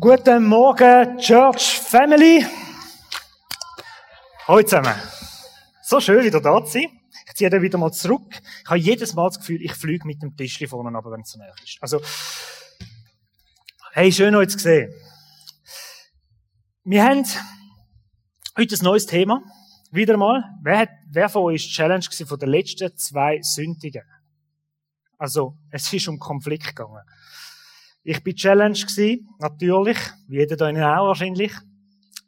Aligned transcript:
Guten 0.00 0.44
Morgen, 0.46 1.18
Church 1.18 1.80
Family. 1.80 2.46
Hallo 4.46 4.62
zusammen. 4.62 4.94
So 5.82 5.98
schön, 5.98 6.24
wieder 6.24 6.40
da 6.40 6.64
zu 6.64 6.74
sein. 6.74 6.86
Ich 7.26 7.34
ziehe 7.34 7.50
dann 7.50 7.62
wieder 7.62 7.78
mal 7.78 7.90
zurück. 7.90 8.40
Ich 8.62 8.68
habe 8.68 8.78
jedes 8.78 9.14
Mal 9.14 9.26
das 9.26 9.40
Gefühl, 9.40 9.60
ich 9.60 9.74
fliege 9.74 10.06
mit 10.06 10.22
dem 10.22 10.36
Tischli 10.36 10.68
vorne 10.68 10.96
aber 10.96 11.10
wenn 11.10 11.22
es 11.22 11.30
zu 11.30 11.38
näher 11.38 11.52
ist. 11.64 11.78
Also, 11.80 12.00
hey, 13.90 14.12
schön 14.12 14.36
euch 14.36 14.50
zu 14.50 14.60
sehen. 14.60 14.94
Wir 16.84 17.02
haben 17.02 17.24
heute 18.56 18.76
ein 18.76 18.84
neues 18.84 19.06
Thema. 19.06 19.42
Wieder 19.90 20.16
mal. 20.16 20.44
Wer, 20.62 20.78
hat, 20.78 20.90
wer 21.10 21.28
von 21.28 21.42
euch 21.42 21.56
ist 21.56 21.70
die 21.70 21.72
Challenge 21.72 22.04
von 22.24 22.38
den 22.38 22.50
letzten 22.50 22.96
zwei 22.96 23.40
Sündigen? 23.42 24.04
Also, 25.18 25.56
es 25.72 25.92
ist 25.92 26.06
um 26.06 26.20
Konflikt 26.20 26.68
gegangen. 26.68 27.02
Ich 28.10 28.22
bin 28.22 28.34
Challenge 28.34 28.72
gewesen, 28.72 29.28
natürlich, 29.38 29.98
wie 30.28 30.38
jeder 30.38 30.56
da 30.56 30.70
auch 30.96 31.08
wahrscheinlich. 31.08 31.52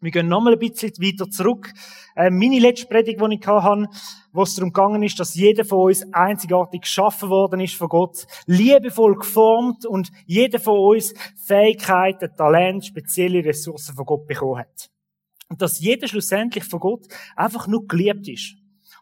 Wir 0.02 0.10
gehen 0.10 0.28
nochmal 0.28 0.52
ein 0.52 0.58
bisschen 0.58 0.90
weiter 0.98 1.30
zurück. 1.30 1.72
Äh, 2.14 2.28
meine 2.28 2.58
letzte 2.58 2.86
Predigt, 2.86 3.18
die 3.18 3.34
ich 3.40 3.46
hatte, 3.46 3.86
wo 4.30 4.42
es 4.42 4.54
darum 4.56 4.74
gegangen 4.74 5.02
ist, 5.02 5.18
dass 5.18 5.34
jeder 5.34 5.64
von 5.64 5.86
uns 5.86 6.04
einzigartig 6.12 6.82
geschaffen 6.82 7.30
worden 7.30 7.60
ist 7.60 7.76
von 7.76 7.88
Gott, 7.88 8.26
liebevoll 8.44 9.14
geformt 9.14 9.86
und 9.86 10.10
jeder 10.26 10.58
von 10.58 10.78
uns 10.78 11.14
Fähigkeiten, 11.46 12.28
Talent, 12.36 12.84
spezielle 12.84 13.42
Ressourcen 13.42 13.94
von 13.94 14.04
Gott 14.04 14.26
bekommen 14.26 14.58
hat. 14.58 14.90
Und 15.48 15.62
dass 15.62 15.80
jeder 15.80 16.08
schlussendlich 16.08 16.64
von 16.64 16.80
Gott 16.80 17.06
einfach 17.36 17.66
nur 17.66 17.86
geliebt 17.86 18.28
ist. 18.28 18.54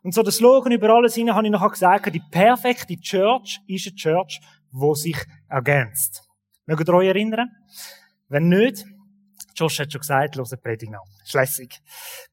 Und 0.04 0.14
so 0.14 0.22
das 0.22 0.36
Slogan 0.36 0.70
über 0.70 0.90
alles 0.90 1.16
hinein 1.16 1.34
habe 1.34 1.44
ich 1.44 1.52
nachher 1.52 1.70
gesagt, 1.70 2.14
die 2.14 2.22
perfekte 2.30 2.94
Church 3.00 3.58
ist 3.66 3.88
eine 3.88 3.96
Church, 3.96 4.40
wo 4.70 4.94
sich 4.94 5.16
ergänzt. 5.48 6.27
Mögt 6.68 6.86
ihr 6.86 6.94
euch 6.94 7.08
erinnern? 7.08 7.48
Wenn 8.28 8.50
nicht, 8.50 8.84
Josh 9.56 9.80
hat 9.80 9.90
schon 9.90 10.02
gesagt, 10.02 10.36
los 10.36 10.50
die 10.50 10.56
Predigt 10.56 10.92
nach. 10.92 11.00
Schlässig. 11.24 11.80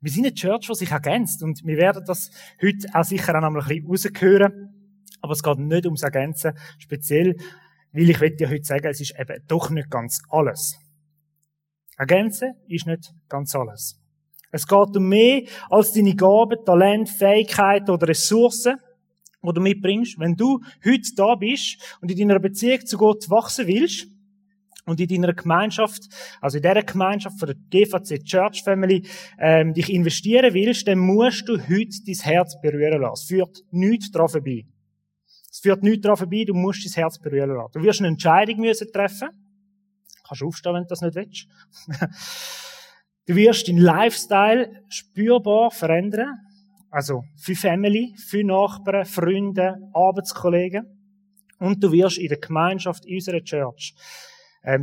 Wir 0.01 0.11
sind 0.11 0.25
eine 0.25 0.35
Church, 0.35 0.67
die 0.67 0.75
sich 0.75 0.91
ergänzt. 0.91 1.41
Und 1.41 1.63
wir 1.63 1.77
werden 1.77 2.03
das 2.05 2.31
heute 2.61 2.85
auch 2.93 3.05
sicher 3.05 3.33
auch 3.33 3.49
noch 3.49 3.69
ein 3.69 3.87
bisschen 3.87 4.13
raushören. 4.13 4.97
Aber 5.21 5.31
es 5.31 5.41
geht 5.41 5.57
nicht 5.59 5.85
ums 5.85 6.03
Ergänzen. 6.03 6.51
Speziell, 6.79 7.37
weil 7.93 8.09
ich 8.09 8.35
dir 8.35 8.49
heute 8.49 8.65
sagen, 8.65 8.87
es 8.87 8.99
ist 8.99 9.17
eben 9.17 9.41
doch 9.47 9.69
nicht 9.69 9.89
ganz 9.89 10.19
alles. 10.29 10.77
Ergänzen 11.97 12.55
ist 12.67 12.87
nicht 12.87 13.13
ganz 13.29 13.55
alles. 13.55 14.01
Es 14.51 14.67
geht 14.67 14.97
um 14.97 15.07
mehr 15.07 15.43
als 15.69 15.93
deine 15.93 16.13
Gaben, 16.13 16.57
Talent, 16.65 17.07
Fähigkeiten 17.07 17.89
oder 17.89 18.09
Ressourcen, 18.09 18.75
die 19.41 19.53
du 19.53 19.61
mitbringst. 19.61 20.19
Wenn 20.19 20.35
du 20.35 20.59
heute 20.83 21.15
da 21.15 21.35
bist 21.35 21.77
und 22.01 22.11
in 22.11 22.17
deiner 22.27 22.41
Beziehung 22.41 22.85
zu 22.85 22.97
Gott 22.97 23.29
wachsen 23.29 23.67
willst, 23.67 24.09
und 24.85 24.99
in 24.99 25.07
deiner 25.07 25.33
Gemeinschaft, 25.33 26.03
also 26.41 26.57
in 26.57 26.63
dieser 26.63 26.83
Gemeinschaft 26.83 27.39
von 27.39 27.47
der 27.47 27.55
GVC 27.55 28.23
Church 28.23 28.63
Family, 28.63 29.05
ähm, 29.39 29.73
dich 29.73 29.91
investieren 29.91 30.53
willst, 30.53 30.87
dann 30.87 30.99
musst 30.99 31.47
du 31.49 31.57
heute 31.57 32.03
dein 32.05 32.15
Herz 32.15 32.61
berühren 32.61 33.01
lassen. 33.01 33.23
Es 33.23 33.27
führt 33.27 33.63
nichts 33.71 34.11
daran 34.11 34.29
vorbei. 34.29 34.65
Es 35.49 35.59
führt 35.59 35.83
nichts 35.83 36.01
daran 36.01 36.17
vorbei, 36.17 36.43
du 36.45 36.53
musst 36.53 36.85
dein 36.85 36.93
Herz 36.93 37.19
berühren 37.19 37.49
lassen. 37.49 37.71
Du 37.73 37.81
wirst 37.81 37.99
eine 37.99 38.09
Entscheidung 38.09 38.59
müssen 38.59 38.91
treffen. 38.91 39.29
Kannst 40.27 40.41
du 40.41 40.47
aufstehen, 40.47 40.73
wenn 40.73 40.83
du 40.83 40.89
das 40.89 41.01
nicht 41.01 41.15
willst. 41.15 41.47
du 43.27 43.35
wirst 43.35 43.67
deinen 43.67 43.79
Lifestyle 43.79 44.83
spürbar 44.89 45.71
verändern. 45.71 46.33
Also 46.91 47.23
für 47.37 47.55
Family, 47.55 48.15
für 48.17 48.43
Nachbarn, 48.43 49.05
Freunde, 49.05 49.75
Arbeitskollegen. 49.93 50.85
Und 51.59 51.83
du 51.83 51.91
wirst 51.91 52.17
in 52.17 52.27
der 52.27 52.37
Gemeinschaft 52.37 53.05
unserer 53.05 53.43
Church 53.43 53.95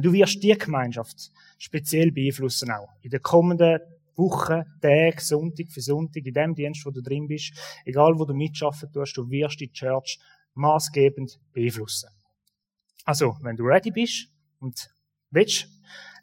du 0.01 0.13
wirst 0.13 0.43
die 0.43 0.57
Gemeinschaft 0.57 1.33
speziell 1.59 2.13
beeinflussen 2.13 2.71
auch. 2.71 2.89
In 3.03 3.11
den 3.11 3.23
kommenden 3.23 3.81
Wochen, 4.17 4.65
Tagen, 4.81 5.19
Sonntag 5.19 5.71
für 5.71 5.81
Sonntag, 5.81 6.25
in 6.27 6.35
dem 6.35 6.55
Dienst, 6.55 6.85
wo 6.85 6.91
du 6.91 7.03
drin 7.03 7.27
bist, 7.27 7.53
egal 7.85 8.19
wo 8.19 8.25
du 8.25 8.35
mitschaffen 8.35 8.93
tust, 8.93 9.17
du 9.17 9.29
wirst 9.31 9.61
die 9.61 9.73
Church 9.73 10.19
maßgebend 10.55 11.41
beeinflussen. 11.53 12.11
Also, 13.05 13.37
wenn 13.43 13.57
du 13.57 13.65
ready 13.65 13.91
bist 13.91 14.29
und 14.61 14.91
willst, 15.31 15.67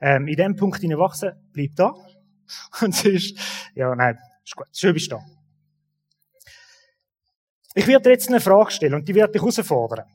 ähm, 0.02 0.28
in 0.28 0.36
dem 0.36 0.56
Punkt 0.56 0.82
wachsen, 0.82 1.32
bleib 1.52 1.76
da. 1.76 1.94
Und 2.82 2.96
sonst, 2.96 3.38
ja, 3.76 3.94
nein, 3.96 4.18
ist 4.44 4.56
gut, 4.56 4.68
schön 4.74 4.94
bist 4.94 5.12
du 5.12 5.18
da. 5.18 5.26
Ich 7.76 7.86
werde 7.86 8.04
dir 8.04 8.12
jetzt 8.12 8.28
eine 8.30 8.40
Frage 8.40 8.72
stellen 8.72 8.96
und 8.96 9.08
die 9.08 9.14
werde 9.14 9.34
dich 9.34 9.42
herausfordern. 9.42 10.06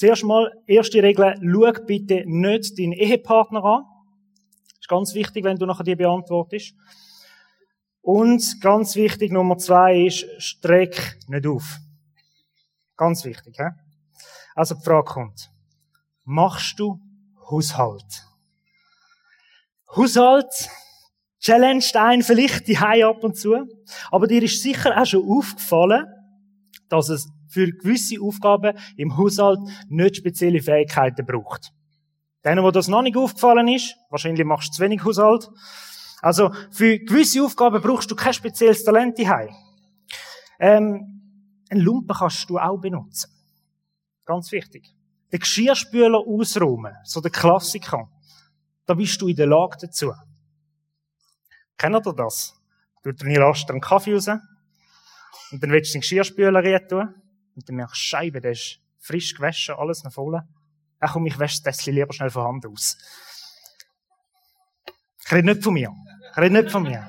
Zuerst 0.00 0.24
mal, 0.24 0.50
erste 0.66 1.02
Regel, 1.02 1.34
schau 1.42 1.84
bitte 1.84 2.22
nicht 2.24 2.78
deinen 2.78 2.92
Ehepartner 2.92 3.62
an. 3.62 3.84
Ist 4.80 4.88
ganz 4.88 5.12
wichtig, 5.12 5.44
wenn 5.44 5.58
du 5.58 5.66
nachher 5.66 5.84
die 5.84 5.94
beantwortest. 5.94 6.74
Und 8.00 8.62
ganz 8.62 8.96
wichtig, 8.96 9.30
Nummer 9.30 9.58
zwei 9.58 10.06
ist, 10.06 10.24
streck 10.38 11.18
nicht 11.28 11.46
auf. 11.46 11.76
Ganz 12.96 13.26
wichtig, 13.26 13.58
he? 13.58 13.66
Also 14.54 14.74
die 14.74 14.84
Frage 14.84 15.04
kommt, 15.04 15.50
machst 16.24 16.80
du 16.80 16.98
Haushalt? 17.50 18.24
Haushalt 19.94 20.70
challenged 21.40 21.94
einen 21.96 22.22
vielleicht 22.22 22.68
die 22.68 22.78
ab 22.78 23.22
und 23.22 23.36
zu, 23.36 23.54
aber 24.10 24.26
dir 24.26 24.42
ist 24.42 24.62
sicher 24.62 24.98
auch 24.98 25.04
schon 25.04 25.28
aufgefallen, 25.28 26.06
dass 26.88 27.10
es 27.10 27.28
für 27.50 27.70
gewisse 27.72 28.20
Aufgaben 28.22 28.78
im 28.96 29.16
Haushalt 29.16 29.60
nicht 29.88 30.16
spezielle 30.16 30.62
Fähigkeiten 30.62 31.26
braucht. 31.26 31.72
Denen, 32.44 32.64
wo 32.64 32.70
das 32.70 32.88
noch 32.88 33.02
nicht 33.02 33.16
aufgefallen 33.16 33.68
ist, 33.68 33.96
wahrscheinlich 34.08 34.46
machst 34.46 34.68
du 34.68 34.76
zu 34.76 34.82
wenig 34.82 35.04
Haushalt. 35.04 35.48
Also, 36.22 36.52
für 36.70 36.98
gewisse 36.98 37.42
Aufgaben 37.42 37.82
brauchst 37.82 38.10
du 38.10 38.16
kein 38.16 38.32
spezielles 38.32 38.84
Talent 38.84 39.18
daheim. 39.18 39.54
Ähm, 40.58 41.20
ein 41.70 41.78
Lumpen 41.78 42.16
kannst 42.16 42.48
du 42.48 42.58
auch 42.58 42.78
benutzen. 42.78 43.30
Ganz 44.24 44.52
wichtig. 44.52 44.94
Den 45.32 45.40
Geschirrspüler 45.40 46.18
ausräumen, 46.18 46.94
so 47.04 47.20
der 47.20 47.30
Klassiker. 47.30 48.08
Da 48.86 48.94
bist 48.94 49.20
du 49.20 49.28
in 49.28 49.36
der 49.36 49.46
Lage 49.46 49.76
dazu. 49.80 50.12
Kennt 51.76 52.06
ihr 52.06 52.12
das? 52.12 52.54
Du 53.02 53.12
dir 53.12 53.54
einen 53.68 53.80
Kaffee 53.80 54.14
raus 54.14 54.28
und 54.28 55.62
dann 55.62 55.70
willst 55.70 55.90
du 55.90 55.96
den 55.96 56.00
Geschirrspüler 56.02 56.62
rein 56.62 56.88
tun 56.88 57.14
und 57.54 57.68
dann 57.68 57.76
merkst 57.76 57.96
du, 57.96 57.98
Scheibe, 57.98 58.40
der 58.40 58.52
ist 58.52 58.80
frisch 58.98 59.34
gewaschen, 59.34 59.74
alles 59.76 60.04
noch 60.04 60.12
voll. 60.12 60.40
Ach 61.00 61.12
komm, 61.12 61.26
ich 61.26 61.38
wasche 61.38 61.62
das 61.62 61.84
lieber 61.86 62.12
schnell 62.12 62.30
von 62.30 62.44
Hand 62.44 62.66
aus. 62.66 62.96
Ich 65.24 65.32
rede 65.32 65.46
nicht 65.46 65.62
von 65.62 65.74
mir. 65.74 65.94
Ich 66.32 66.36
rede 66.36 66.62
nicht 66.62 66.70
von 66.70 66.82
mir. 66.82 67.06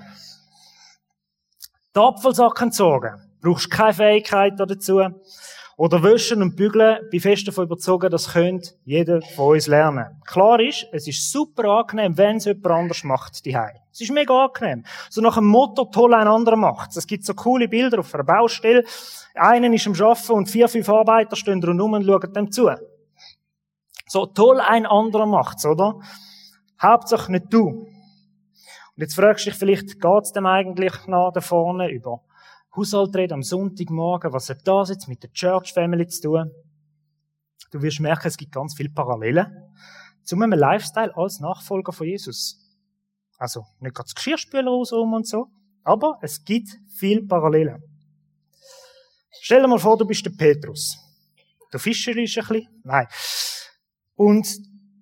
Die 1.95 1.99
Apfelsacken 1.99 2.67
entsorgen. 2.67 3.37
Brauchst 3.41 3.69
keine 3.69 3.93
Fähigkeit 3.93 4.53
dazu. 4.57 5.01
Oder 5.81 6.03
wischen 6.03 6.43
und 6.43 6.55
bügeln. 6.55 6.99
Bin 7.09 7.19
fest 7.19 7.47
davon 7.47 7.63
überzogen, 7.63 8.11
das 8.11 8.33
könnte 8.33 8.69
jeder 8.85 9.19
von 9.19 9.55
uns 9.55 9.65
lernen. 9.65 10.21
Klar 10.27 10.59
ist, 10.59 10.85
es 10.91 11.07
ist 11.07 11.31
super 11.31 11.63
angenehm, 11.69 12.15
wenn 12.19 12.35
es 12.35 12.45
jemand 12.45 12.67
anders 12.67 13.03
macht, 13.03 13.43
die 13.43 13.57
Es 13.91 13.99
ist 13.99 14.11
mega 14.11 14.45
angenehm. 14.45 14.85
So 15.09 15.21
nach 15.21 15.37
dem 15.37 15.47
Motto, 15.47 15.85
toll, 15.85 16.13
ein 16.13 16.27
anderer 16.27 16.55
macht 16.55 16.95
Es 16.95 17.07
gibt 17.07 17.25
so 17.25 17.33
coole 17.33 17.67
Bilder 17.67 17.97
auf 17.97 18.13
einer 18.13 18.23
Baustelle. 18.23 18.83
Einen 19.33 19.73
ist 19.73 19.87
am 19.87 19.93
Arbeiten 19.93 20.33
und 20.33 20.51
vier, 20.51 20.69
fünf 20.69 20.87
Arbeiter 20.87 21.35
stehen 21.35 21.63
rundherum 21.63 21.93
und 21.93 22.05
schauen 22.05 22.31
dem 22.31 22.51
zu. 22.51 22.69
So 24.05 24.27
toll, 24.27 24.59
ein 24.59 24.85
anderer 24.85 25.25
macht's, 25.25 25.65
oder? 25.65 25.99
Hauptsache 26.79 27.31
nicht 27.31 27.51
du. 27.51 27.69
Und 27.69 27.87
jetzt 28.97 29.15
fragst 29.15 29.47
du 29.47 29.49
dich 29.49 29.57
vielleicht, 29.57 29.99
geht's 29.99 30.31
dem 30.31 30.45
eigentlich 30.45 31.07
nach 31.07 31.33
da 31.33 31.41
vorne 31.41 31.89
über 31.89 32.21
Haushalt 32.75 33.15
reden 33.15 33.33
am 33.33 33.43
Sonntagmorgen, 33.43 34.31
was 34.31 34.49
hat 34.49 34.65
das 34.65 34.89
jetzt 34.89 35.07
mit 35.07 35.23
der 35.23 35.31
Church 35.31 35.73
Family 35.73 36.07
zu 36.07 36.21
tun? 36.21 36.51
Du 37.71 37.81
wirst 37.81 37.99
merken, 37.99 38.27
es 38.27 38.37
gibt 38.37 38.53
ganz 38.53 38.73
viele 38.75 38.89
Parallelen 38.89 39.47
zu 40.23 40.35
einem 40.35 40.57
Lifestyle 40.57 41.15
als 41.15 41.39
Nachfolger 41.39 41.91
von 41.91 42.07
Jesus. 42.07 42.57
Also, 43.37 43.65
nicht 43.79 43.97
das 43.97 44.13
Geschirrspüler 44.13 44.69
ausrum 44.69 45.13
und 45.13 45.27
so, 45.27 45.47
aber 45.83 46.17
es 46.21 46.43
gibt 46.43 46.69
viele 46.95 47.23
Parallelen. 47.23 47.81
Stell 49.41 49.61
dir 49.61 49.67
mal 49.67 49.79
vor, 49.79 49.97
du 49.97 50.05
bist 50.05 50.25
der 50.25 50.31
Petrus. 50.31 50.97
Du 51.71 51.79
Fischer 51.79 52.15
ist 52.15 52.37
ein 52.37 52.47
bisschen, 52.47 52.81
nein. 52.83 53.07
Und 54.15 54.47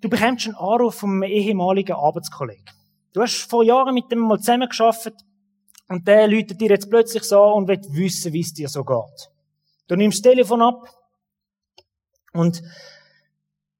du 0.01 0.09
bekommst 0.09 0.47
einen 0.47 0.55
Anruf 0.55 1.03
einem 1.03 1.23
ehemaligen 1.23 1.93
Arbeitskollegen. 1.93 2.65
Du 3.13 3.21
hast 3.21 3.49
vor 3.49 3.63
Jahren 3.63 3.93
mit 3.93 4.11
dem 4.11 4.19
mal 4.19 4.39
zusammengearbeitet 4.39 5.15
und 5.89 6.07
der 6.07 6.27
läutet 6.27 6.61
dir 6.61 6.69
jetzt 6.69 6.89
plötzlich 6.89 7.23
so 7.23 7.41
und 7.41 7.67
will 7.67 7.81
wissen, 7.89 8.31
wie 8.31 8.41
es 8.41 8.53
dir 8.53 8.69
so 8.69 8.85
geht. 8.85 9.31
Du 9.87 9.95
nimmst 9.95 10.23
das 10.23 10.31
Telefon 10.31 10.61
ab 10.61 10.87
und 12.31 12.61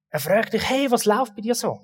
er 0.09 0.19
fragt 0.19 0.53
dich, 0.53 0.67
hey, 0.67 0.89
was 0.89 1.05
läuft 1.05 1.35
bei 1.35 1.41
dir 1.41 1.53
so? 1.53 1.79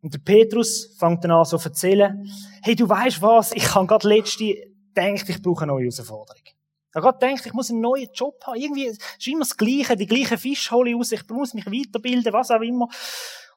Und 0.00 0.14
der 0.14 0.20
Petrus 0.20 0.96
fängt 0.96 1.24
dann 1.24 1.32
an 1.32 1.44
so 1.44 1.58
zu 1.58 1.68
erzählen, 1.68 2.24
hey, 2.62 2.76
du 2.76 2.88
weißt 2.88 3.20
was, 3.20 3.50
ich 3.52 3.74
habe 3.74 3.88
gerade 3.88 4.08
letzte 4.08 4.54
gedacht, 4.94 5.28
ich 5.28 5.42
brauche 5.42 5.64
eine 5.64 5.72
neue 5.72 5.86
Herausforderung. 5.86 6.42
Ich 6.44 6.94
habe 6.94 7.02
gerade 7.02 7.18
gedacht, 7.18 7.46
ich 7.46 7.52
muss 7.52 7.70
einen 7.70 7.80
neuen 7.80 8.08
Job 8.14 8.40
haben. 8.46 8.60
Irgendwie 8.60 8.86
ist 8.86 9.26
immer 9.26 9.40
das 9.40 9.56
Gleiche, 9.56 9.96
die 9.96 10.06
gleichen 10.06 10.38
Fische 10.38 10.70
hole 10.70 10.90
ich 10.90 10.96
raus, 10.96 11.12
ich 11.12 11.28
muss 11.28 11.54
mich 11.54 11.66
weiterbilden, 11.66 12.32
was 12.32 12.52
auch 12.52 12.60
immer. 12.60 12.88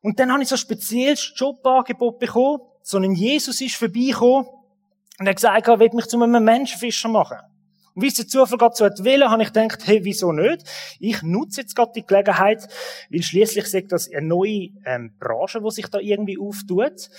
Und 0.02 0.20
dann 0.20 0.32
habe 0.32 0.42
ich 0.42 0.50
so 0.50 0.56
ein 0.56 0.60
spezielles 0.60 1.32
Jobangebot 1.36 2.18
bekommen. 2.18 2.62
So 2.82 2.98
ein 2.98 3.14
Jesus 3.14 3.62
ist 3.62 3.76
vorbeigekommen 3.76 4.48
und 5.22 5.28
hat 5.28 5.36
gesagt, 5.36 5.68
er 5.68 5.80
will 5.80 5.92
mich 5.94 6.08
zu 6.08 6.20
einem 6.20 6.44
Menschenfischer 6.44 7.08
machen. 7.08 7.38
Und 7.94 8.02
wie 8.02 8.08
es 8.08 8.16
der 8.16 8.28
Zufall 8.28 8.58
gerade 8.58 8.76
so 8.76 8.86
hat 8.86 8.98
wollen, 9.06 9.30
habe 9.30 9.44
ich 9.44 9.54
gedacht, 9.54 9.86
hey, 9.86 10.04
wieso 10.04 10.32
nicht? 10.32 10.64
Ich 11.00 11.22
nutze 11.22 11.62
jetzt 11.62 11.76
gerade 11.76 11.92
die 11.96 12.04
Gelegenheit, 12.04 12.68
weil 13.12 13.22
schließlich 13.22 13.68
sagt 13.68 13.92
das 13.92 14.10
eine 14.12 14.26
neue 14.26 14.70
ähm, 14.84 15.16
Branche, 15.20 15.62
die 15.62 15.70
sich 15.70 15.86
da 15.90 16.00
irgendwie 16.00 16.40
auftut. 16.40 17.12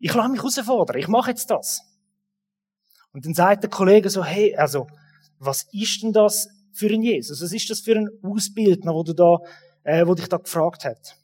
Ich 0.00 0.12
lasse 0.12 0.28
mich 0.28 0.40
herausfordern, 0.40 0.98
ich 0.98 1.08
mache 1.08 1.30
jetzt 1.30 1.50
das. 1.50 1.80
Und 3.14 3.24
dann 3.24 3.32
sagt 3.32 3.62
der 3.62 3.70
Kollege 3.70 4.10
so, 4.10 4.22
hey, 4.22 4.54
also, 4.54 4.86
was 5.38 5.66
ist 5.72 6.02
denn 6.02 6.12
das 6.12 6.46
für 6.74 6.92
ein 6.92 7.02
Jesus? 7.02 7.40
Was 7.40 7.52
ist 7.52 7.70
das 7.70 7.80
für 7.80 7.96
ein 7.96 8.10
Ausbildner, 8.22 8.92
wo 8.92 9.02
du 9.02 9.14
da, 9.14 9.38
äh, 9.84 10.06
wo 10.06 10.14
dich 10.14 10.28
da 10.28 10.36
gefragt 10.36 10.84
hat? 10.84 11.16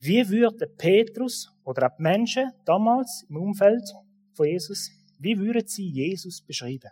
Wie 0.00 0.28
würde 0.28 0.66
Petrus 0.66 1.52
oder 1.62 1.86
auch 1.86 1.96
die 1.96 2.02
Menschen 2.02 2.50
damals 2.64 3.24
im 3.28 3.36
Umfeld 3.36 3.84
von 4.36 4.46
Jesus, 4.46 4.90
wie 5.18 5.38
würden 5.38 5.66
sie 5.66 5.88
Jesus 5.88 6.40
beschreiben? 6.40 6.90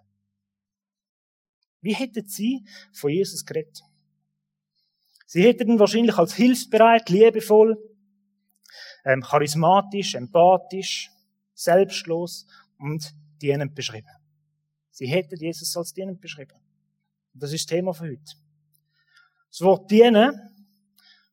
Wie 1.80 1.94
hätten 1.94 2.26
sie 2.26 2.64
von 2.92 3.10
Jesus 3.10 3.44
geredet? 3.44 3.82
Sie 5.26 5.42
hätten 5.42 5.68
ihn 5.68 5.78
wahrscheinlich 5.78 6.16
als 6.16 6.34
hilfsbereit, 6.34 7.08
liebevoll, 7.10 7.76
ähm, 9.04 9.20
charismatisch, 9.22 10.14
empathisch, 10.14 11.10
selbstlos 11.54 12.46
und 12.78 13.14
dienend 13.42 13.74
beschrieben. 13.74 14.08
Sie 14.90 15.06
hätten 15.06 15.38
Jesus 15.38 15.76
als 15.76 15.92
dienend 15.92 16.20
beschrieben. 16.20 16.58
Das 17.34 17.52
ist 17.52 17.68
das 17.68 17.76
Thema 17.76 17.92
für 17.92 18.04
heute. 18.04 18.34
Das 19.50 19.60
Wort 19.60 19.90
dienen 19.90 20.40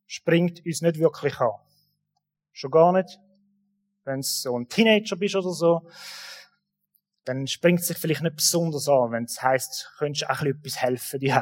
springt 0.08 0.66
uns 0.66 0.82
nicht 0.82 1.00
wirklich 1.00 1.40
an. 1.40 1.52
Schon 2.52 2.72
gar 2.72 2.92
nicht, 2.92 3.20
wenn 4.04 4.20
es 4.20 4.42
so 4.42 4.58
ein 4.58 4.68
Teenager 4.68 5.16
bist 5.16 5.36
oder 5.36 5.52
so 5.52 5.82
dann 7.26 7.48
springt 7.48 7.82
es 7.82 7.88
sich 7.88 7.98
vielleicht 7.98 8.24
nicht 8.24 8.36
besonders 8.36 8.88
an, 8.88 9.12
wenn 9.12 9.26
es 9.26 9.42
heisst, 9.42 9.92
könntest 9.98 10.24
du 10.24 10.30
auch 10.32 10.42
etwas 10.42 10.82
helfen 10.82 11.20
die 11.20 11.34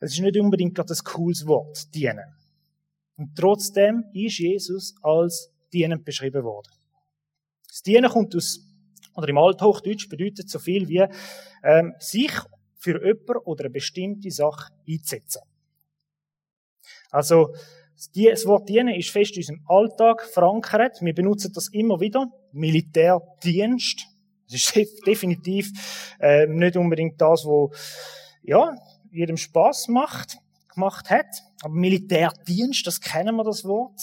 Das 0.00 0.12
ist 0.12 0.20
nicht 0.20 0.36
unbedingt 0.36 0.74
gerade 0.74 0.92
ein 0.92 1.04
cooles 1.04 1.46
Wort, 1.46 1.94
dienen. 1.94 2.36
Und 3.16 3.36
trotzdem 3.36 4.04
ist 4.12 4.38
Jesus 4.38 4.94
als 5.02 5.50
dienend 5.72 6.04
beschrieben 6.04 6.44
worden. 6.44 6.72
Das 7.68 7.82
Dienen 7.82 8.10
kommt 8.10 8.36
aus, 8.36 8.60
oder 9.14 9.28
im 9.28 9.38
Althochdeutsch 9.38 10.08
bedeutet 10.08 10.48
so 10.48 10.58
viel 10.58 10.88
wie, 10.88 11.06
ähm, 11.62 11.94
sich 11.98 12.32
für 12.76 13.04
jemand 13.04 13.46
oder 13.46 13.64
eine 13.64 13.70
bestimmte 13.70 14.30
Sache 14.30 14.72
einzusetzen. 14.88 15.42
Also, 17.10 17.54
das 18.10 18.46
Wort 18.46 18.68
dienen 18.68 18.94
ist 18.94 19.10
fest 19.10 19.36
in 19.36 19.40
unserem 19.40 19.60
Alltag 19.66 20.22
verankert. 20.24 21.00
Wir 21.00 21.14
benutzen 21.14 21.52
das 21.54 21.68
immer 21.68 22.00
wieder. 22.00 22.26
Militärdienst. 22.52 24.06
Das 24.50 24.76
ist 24.76 25.06
definitiv 25.06 25.70
äh, 26.20 26.46
nicht 26.46 26.76
unbedingt 26.76 27.20
das, 27.20 27.44
wo 27.44 27.72
ja 28.42 28.74
jedem 29.10 29.36
Spaß 29.36 29.88
macht, 29.88 30.38
gemacht 30.74 31.10
hat. 31.10 31.26
Aber 31.62 31.74
Militärdienst, 31.74 32.86
das 32.86 33.00
kennen 33.00 33.36
wir 33.36 33.44
das 33.44 33.64
Wort. 33.64 34.00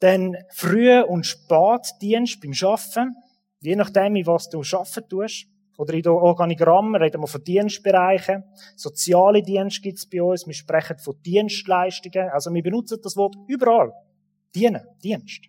Dann 0.00 0.36
Früh- 0.52 1.02
und 1.02 1.24
Spätdienst 1.24 2.40
beim 2.40 2.52
Schaffen. 2.52 3.14
Je 3.60 3.76
nachdem, 3.76 4.14
was 4.26 4.48
du 4.48 4.62
schaffen 4.62 5.08
tust. 5.08 5.46
Oder 5.76 5.94
in 5.94 6.02
den 6.02 6.12
Organigrammen 6.12 7.00
reden 7.00 7.20
wir 7.20 7.26
von 7.26 7.44
Dienstbereichen. 7.44 8.44
Soziale 8.76 9.42
Dienste 9.42 9.82
gibt 9.82 9.98
es 9.98 10.08
bei 10.08 10.22
uns. 10.22 10.46
Wir 10.46 10.54
sprechen 10.54 10.96
von 10.98 11.14
Dienstleistungen. 11.24 12.30
Also 12.30 12.52
wir 12.52 12.62
benutzen 12.62 12.98
das 13.02 13.16
Wort 13.16 13.36
überall. 13.46 13.92
Dienen, 14.54 14.82
Dienst. 15.02 15.44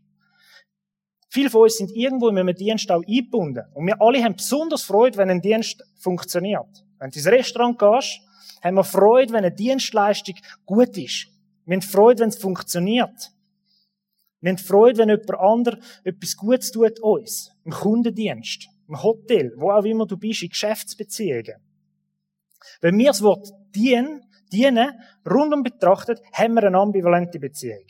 Viele 1.29 1.49
von 1.49 1.63
uns 1.63 1.77
sind 1.77 1.91
irgendwo 1.91 2.29
in 2.29 2.37
einem 2.37 2.55
Dienst 2.55 2.91
auch 2.91 3.03
eingebunden. 3.07 3.63
Und 3.73 3.85
wir 3.85 4.01
alle 4.01 4.23
haben 4.23 4.35
besonders 4.35 4.83
Freude, 4.83 5.17
wenn 5.17 5.29
ein 5.29 5.41
Dienst 5.41 5.83
funktioniert. 5.99 6.85
Wenn 6.99 7.09
du 7.09 7.17
ins 7.17 7.27
Restaurant 7.27 7.79
gehst, 7.79 8.19
haben 8.61 8.75
wir 8.75 8.83
Freude, 8.83 9.33
wenn 9.33 9.45
eine 9.45 9.53
Dienstleistung 9.53 10.35
gut 10.65 10.97
ist. 10.97 11.27
Wir 11.65 11.75
haben 11.75 11.81
Freude, 11.81 12.21
wenn 12.21 12.29
es 12.29 12.37
funktioniert. 12.37 13.31
Wir 14.41 14.51
haben 14.51 14.57
Freude, 14.57 14.99
wenn 14.99 15.09
jemand 15.09 15.31
anderes 15.39 15.79
etwas 16.03 16.35
Gutes 16.35 16.71
tut 16.71 16.99
uns. 17.01 17.51
Im 17.65 17.71
Kundendienst 17.71 18.69
im 18.87 19.01
Hotel, 19.01 19.53
wo 19.57 19.71
auch 19.71 19.83
immer 19.83 20.05
du 20.05 20.17
bist, 20.17 20.43
in 20.43 20.49
Geschäftsbeziehungen. 20.49 21.55
Wenn 22.81 22.97
wir 22.97 23.07
das 23.07 23.21
Wort 23.21 23.49
dienen, 23.75 24.21
dienen 24.51 24.91
rundum 25.29 25.63
betrachtet, 25.63 26.21
haben 26.33 26.53
wir 26.55 26.63
eine 26.63 26.77
ambivalente 26.77 27.39
Beziehung. 27.39 27.85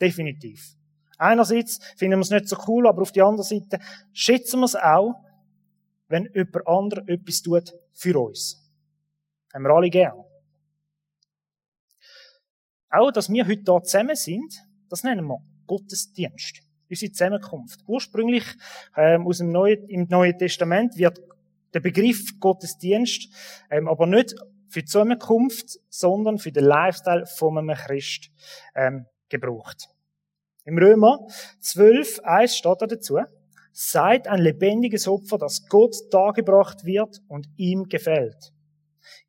Definitiv. 0.00 0.74
Einerseits 1.18 1.78
finden 1.96 2.18
wir 2.18 2.22
es 2.22 2.30
nicht 2.30 2.48
so 2.48 2.56
cool, 2.66 2.86
aber 2.86 3.02
auf 3.02 3.12
der 3.12 3.26
anderen 3.26 3.46
Seite 3.46 3.78
schätzen 4.12 4.60
wir 4.60 4.64
es 4.64 4.76
auch, 4.76 5.14
wenn 6.08 6.28
jemand 6.34 6.66
anderes 6.66 7.08
etwas 7.08 7.42
tut 7.42 7.72
für 7.92 8.18
uns. 8.18 8.56
Haben 9.52 9.64
wir 9.64 9.70
alle 9.70 9.90
gern. 9.90 10.24
Auch, 12.88 13.12
dass 13.12 13.28
wir 13.30 13.46
heute 13.46 13.62
hier 13.72 13.82
zusammen 13.82 14.16
sind, 14.16 14.54
das 14.88 15.04
nennen 15.04 15.26
wir 15.26 15.38
Gottesdienst 15.66 16.69
unsere 16.90 17.12
Zusammenkunft. 17.12 17.80
Ursprünglich 17.86 18.44
ähm, 18.96 19.26
aus 19.26 19.38
dem 19.38 19.50
Neuen, 19.50 19.88
im 19.88 20.06
Neuen 20.08 20.36
Testament 20.36 20.96
wird 20.96 21.20
der 21.72 21.80
Begriff 21.80 22.38
Gottesdienst 22.40 23.28
ähm, 23.70 23.88
aber 23.88 24.06
nicht 24.06 24.34
für 24.68 24.80
die 24.80 24.86
Zusammenkunft, 24.86 25.78
sondern 25.88 26.38
für 26.38 26.52
den 26.52 26.64
Lifestyle 26.64 27.26
von 27.26 27.58
einem 27.58 27.76
Christ 27.76 28.30
ähm, 28.74 29.06
gebraucht. 29.28 29.88
Im 30.64 30.78
Römer 30.78 31.26
12, 31.60 32.20
1 32.20 32.56
steht 32.56 32.80
da 32.80 32.86
dazu, 32.86 33.18
seid 33.72 34.28
ein 34.28 34.40
lebendiges 34.40 35.08
Opfer, 35.08 35.38
das 35.38 35.66
Gott 35.68 35.96
dargebracht 36.10 36.84
wird 36.84 37.20
und 37.28 37.48
ihm 37.56 37.88
gefällt. 37.88 38.52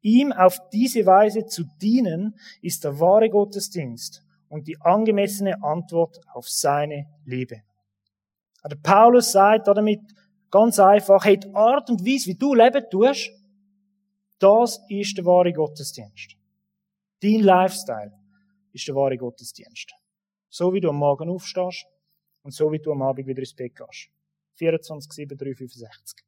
Ihm 0.01 0.31
auf 0.31 0.57
diese 0.71 1.05
Weise 1.05 1.45
zu 1.45 1.63
dienen, 1.81 2.35
ist 2.61 2.83
der 2.83 2.99
wahre 2.99 3.29
Gottesdienst 3.29 4.23
und 4.51 4.67
die 4.67 4.79
angemessene 4.81 5.63
Antwort 5.63 6.19
auf 6.33 6.49
seine 6.49 7.07
Liebe. 7.23 7.61
Der 8.69 8.75
Paulus 8.75 9.31
sagt 9.31 9.67
damit 9.67 10.01
ganz 10.51 10.77
einfach, 10.77 11.23
hey, 11.23 11.39
die 11.39 11.53
Art 11.55 11.89
und 11.89 12.01
Weise, 12.01 12.27
wie 12.27 12.35
du 12.35 12.53
leben 12.53 12.83
tust, 12.91 13.31
das 14.39 14.79
ist 14.89 15.17
der 15.17 15.25
wahre 15.25 15.53
Gottesdienst. 15.53 16.35
Dein 17.21 17.39
Lifestyle 17.41 18.11
ist 18.73 18.87
der 18.87 18.95
wahre 18.95 19.17
Gottesdienst. 19.17 19.93
So 20.49 20.73
wie 20.73 20.81
du 20.81 20.89
am 20.89 20.97
Morgen 20.97 21.29
aufstehst 21.29 21.85
und 22.43 22.51
so 22.53 22.69
wie 22.73 22.79
du 22.79 22.91
am 22.91 23.01
Abend 23.03 23.27
wieder 23.27 23.39
ins 23.39 23.53
Bett 23.53 23.73
gehst. 23.73 24.09
24, 24.55 25.13
7, 25.13 25.37
3, 25.37 25.55
65. 25.55 26.25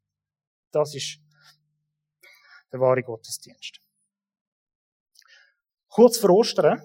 Das 0.72 0.96
ist 0.96 1.20
der 2.72 2.80
wahre 2.80 3.03
Gottesdienst. 3.03 3.82
Kurz 5.89 6.18
vor 6.18 6.30
Ostern 6.30 6.82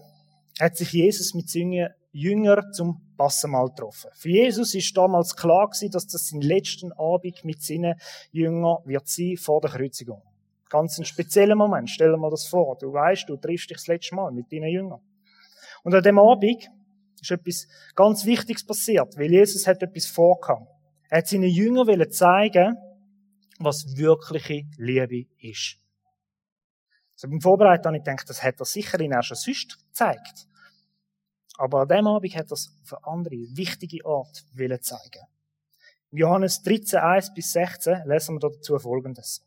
hat 0.61 0.77
sich 0.77 0.93
Jesus 0.93 1.35
mit 1.35 1.49
seinen 1.49 1.89
Jüngern 2.13 2.73
zum 2.73 3.01
Passenmal 3.17 3.69
getroffen. 3.69 4.11
Für 4.15 4.29
Jesus 4.29 4.75
ist 4.75 4.97
damals 4.97 5.35
klar 5.37 5.69
gewesen, 5.69 5.91
dass 5.91 6.07
das 6.07 6.29
sein 6.29 6.41
letzten 6.41 6.93
Abend 6.93 7.45
mit 7.45 7.63
seinen 7.63 7.95
Jüngern 8.31 8.79
wird 8.85 9.09
sein 9.09 9.37
vor 9.37 9.61
der 9.61 9.71
Kreuzigung. 9.71 10.23
Ganz 10.69 10.99
ein 10.99 11.05
spezieller 11.05 11.55
Moment. 11.55 11.89
Stell 11.91 12.11
dir 12.11 12.19
mal 12.19 12.31
das 12.31 12.47
vor. 12.47 12.77
Du 12.79 12.93
weißt, 12.93 13.29
du 13.29 13.37
triffst 13.37 13.71
dich 13.71 13.77
das 13.79 13.87
letzte 13.87 14.15
Mal 14.15 14.31
mit 14.33 14.53
deinen 14.53 14.69
Jüngern. 14.69 15.01
Und 15.83 15.95
an 15.95 16.03
dem 16.03 16.19
Abend 16.19 16.69
ist 17.21 17.31
etwas 17.31 17.67
ganz 17.95 18.25
Wichtiges 18.25 18.65
passiert, 18.65 19.17
weil 19.17 19.33
Jesus 19.33 19.67
hat 19.67 19.83
etwas 19.83 20.07
vorgehabt. 20.07 20.67
Er 21.09 21.19
hat 21.19 21.27
seinen 21.27 21.49
Jüngern 21.49 22.11
zeigen, 22.11 22.77
was 23.59 23.97
wirkliche 23.97 24.65
Liebe 24.77 25.27
ist. 25.41 25.79
Also 27.19 27.31
beim 27.31 27.41
Vorbereiten 27.41 27.87
habe 27.87 27.97
ich 27.97 28.05
gedacht, 28.05 28.31
das 28.31 28.45
hat 28.45 28.61
er 28.61 28.65
sicher 28.65 29.01
in 29.01 29.13
auch 29.13 29.25
schon 29.25 29.37
sonst 29.37 29.77
gezeigt. 29.89 30.47
Aber 31.57 31.81
an 31.81 31.89
dem 31.89 32.07
Abend 32.07 32.33
hat 32.37 32.47
er 32.47 32.53
es 32.53 32.73
auf 32.85 32.93
eine 32.93 33.13
andere, 33.13 33.35
wichtige 33.57 34.07
Art 34.07 34.45
wollen 34.55 34.81
zeigen. 34.81 35.27
Im 36.13 36.19
Johannes 36.19 36.63
13, 36.63 37.01
1 37.01 37.35
bis 37.35 37.53
16 37.53 38.05
lesen 38.07 38.37
wir 38.37 38.49
dazu 38.49 38.79
Folgendes. 38.79 39.45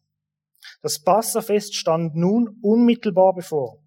Das 0.82 1.00
Passafest 1.00 1.74
stand 1.74 2.14
nun 2.14 2.60
unmittelbar 2.62 3.34
bevor. 3.34 3.78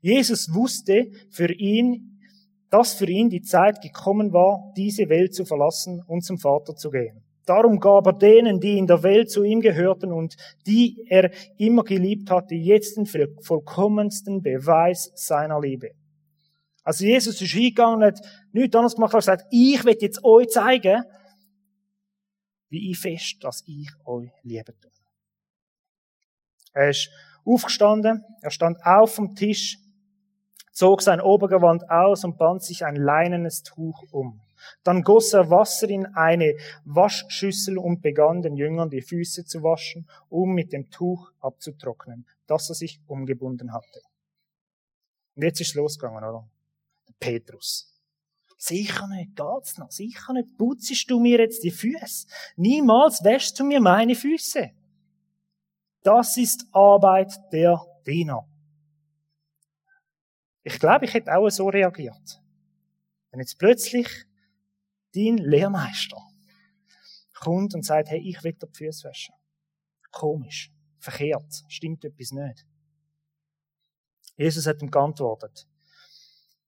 Jesus 0.00 0.52
wusste 0.54 1.12
für 1.30 1.52
ihn, 1.52 2.22
dass 2.70 2.94
für 2.94 3.08
ihn 3.08 3.28
die 3.28 3.42
Zeit 3.42 3.82
gekommen 3.82 4.32
war, 4.32 4.72
diese 4.74 5.10
Welt 5.10 5.34
zu 5.34 5.44
verlassen 5.44 6.02
und 6.06 6.22
zum 6.22 6.38
Vater 6.38 6.74
zu 6.76 6.90
gehen. 6.90 7.27
Darum 7.48 7.80
gab 7.80 8.06
er 8.06 8.12
denen, 8.12 8.60
die 8.60 8.76
in 8.76 8.86
der 8.86 9.02
Welt 9.02 9.30
zu 9.30 9.42
ihm 9.42 9.60
gehörten 9.60 10.12
und 10.12 10.36
die 10.66 11.06
er 11.08 11.30
immer 11.56 11.82
geliebt 11.82 12.30
hatte, 12.30 12.54
jetzt 12.54 12.96
den 12.96 13.06
vollkommensten 13.06 14.42
Beweis 14.42 15.10
seiner 15.14 15.60
Liebe. 15.60 15.92
Also 16.82 17.04
Jesus 17.04 17.40
ist 17.40 17.52
hingegangen 17.52 18.02
hat 18.02 18.20
nichts 18.52 18.76
anderes 18.76 18.94
gemacht, 18.94 19.14
als 19.14 19.26
gesagt, 19.26 19.46
ich 19.50 19.84
will 19.84 19.96
jetzt 20.00 20.24
euch 20.24 20.48
zeigen, 20.48 21.04
wie 22.68 22.90
ich 22.90 22.98
fest, 22.98 23.36
dass 23.40 23.62
ich 23.66 23.88
euch 24.04 24.30
liebe. 24.42 24.74
Er 26.72 26.90
ist 26.90 27.10
aufgestanden, 27.44 28.24
er 28.42 28.50
stand 28.50 28.78
auf 28.84 29.14
vom 29.14 29.34
Tisch, 29.34 29.78
zog 30.72 31.02
sein 31.02 31.20
Obergewand 31.20 31.90
aus 31.90 32.24
und 32.24 32.36
band 32.36 32.62
sich 32.62 32.84
ein 32.84 32.96
leinenes 32.96 33.62
Tuch 33.62 34.04
um. 34.10 34.40
Dann 34.82 35.02
goss 35.02 35.32
er 35.32 35.50
Wasser 35.50 35.88
in 35.88 36.06
eine 36.06 36.54
Waschschüssel 36.84 37.78
und 37.78 38.02
begann 38.02 38.42
den 38.42 38.56
Jüngern 38.56 38.90
die 38.90 39.02
Füße 39.02 39.44
zu 39.44 39.62
waschen, 39.62 40.08
um 40.28 40.54
mit 40.54 40.72
dem 40.72 40.90
Tuch 40.90 41.30
abzutrocknen, 41.40 42.26
das 42.46 42.68
er 42.68 42.74
sich 42.74 43.00
umgebunden 43.06 43.72
hatte. 43.72 44.00
Und 45.36 45.44
jetzt 45.44 45.60
ist 45.60 45.68
es 45.68 45.74
losgegangen, 45.74 46.24
oder? 46.24 46.48
Petrus. 47.20 47.94
Sicher 48.56 49.06
nicht, 49.06 49.36
geht's 49.36 49.78
noch? 49.78 49.92
Sicher 49.92 50.32
nicht. 50.32 50.58
Putzest 50.58 51.08
du 51.08 51.20
mir 51.20 51.38
jetzt 51.38 51.62
die 51.62 51.70
Füße? 51.70 52.26
Niemals 52.56 53.22
wäschst 53.22 53.58
du 53.60 53.64
mir 53.64 53.80
meine 53.80 54.16
Füße. 54.16 54.72
Das 56.02 56.36
ist 56.36 56.66
Arbeit 56.72 57.32
der 57.52 57.80
Diener. 58.04 58.48
Ich 60.64 60.78
glaube, 60.80 61.04
ich 61.04 61.14
hätte 61.14 61.36
auch 61.36 61.48
so 61.50 61.68
reagiert. 61.68 62.42
Wenn 63.30 63.40
jetzt 63.40 63.58
plötzlich 63.58 64.08
dein 65.18 65.38
Lehrmeister 65.38 66.18
kommt 67.34 67.74
und 67.74 67.84
sagt, 67.84 68.08
hey, 68.10 68.20
ich 68.20 68.42
will 68.42 68.52
dir 68.52 68.66
die 68.66 68.76
Füße 68.76 69.08
waschen. 69.08 69.34
Komisch, 70.10 70.72
verkehrt, 70.98 71.64
stimmt 71.68 72.04
etwas 72.04 72.32
nicht. 72.32 72.66
Jesus 74.36 74.66
hat 74.66 74.82
ihm 74.82 74.90
geantwortet, 74.90 75.66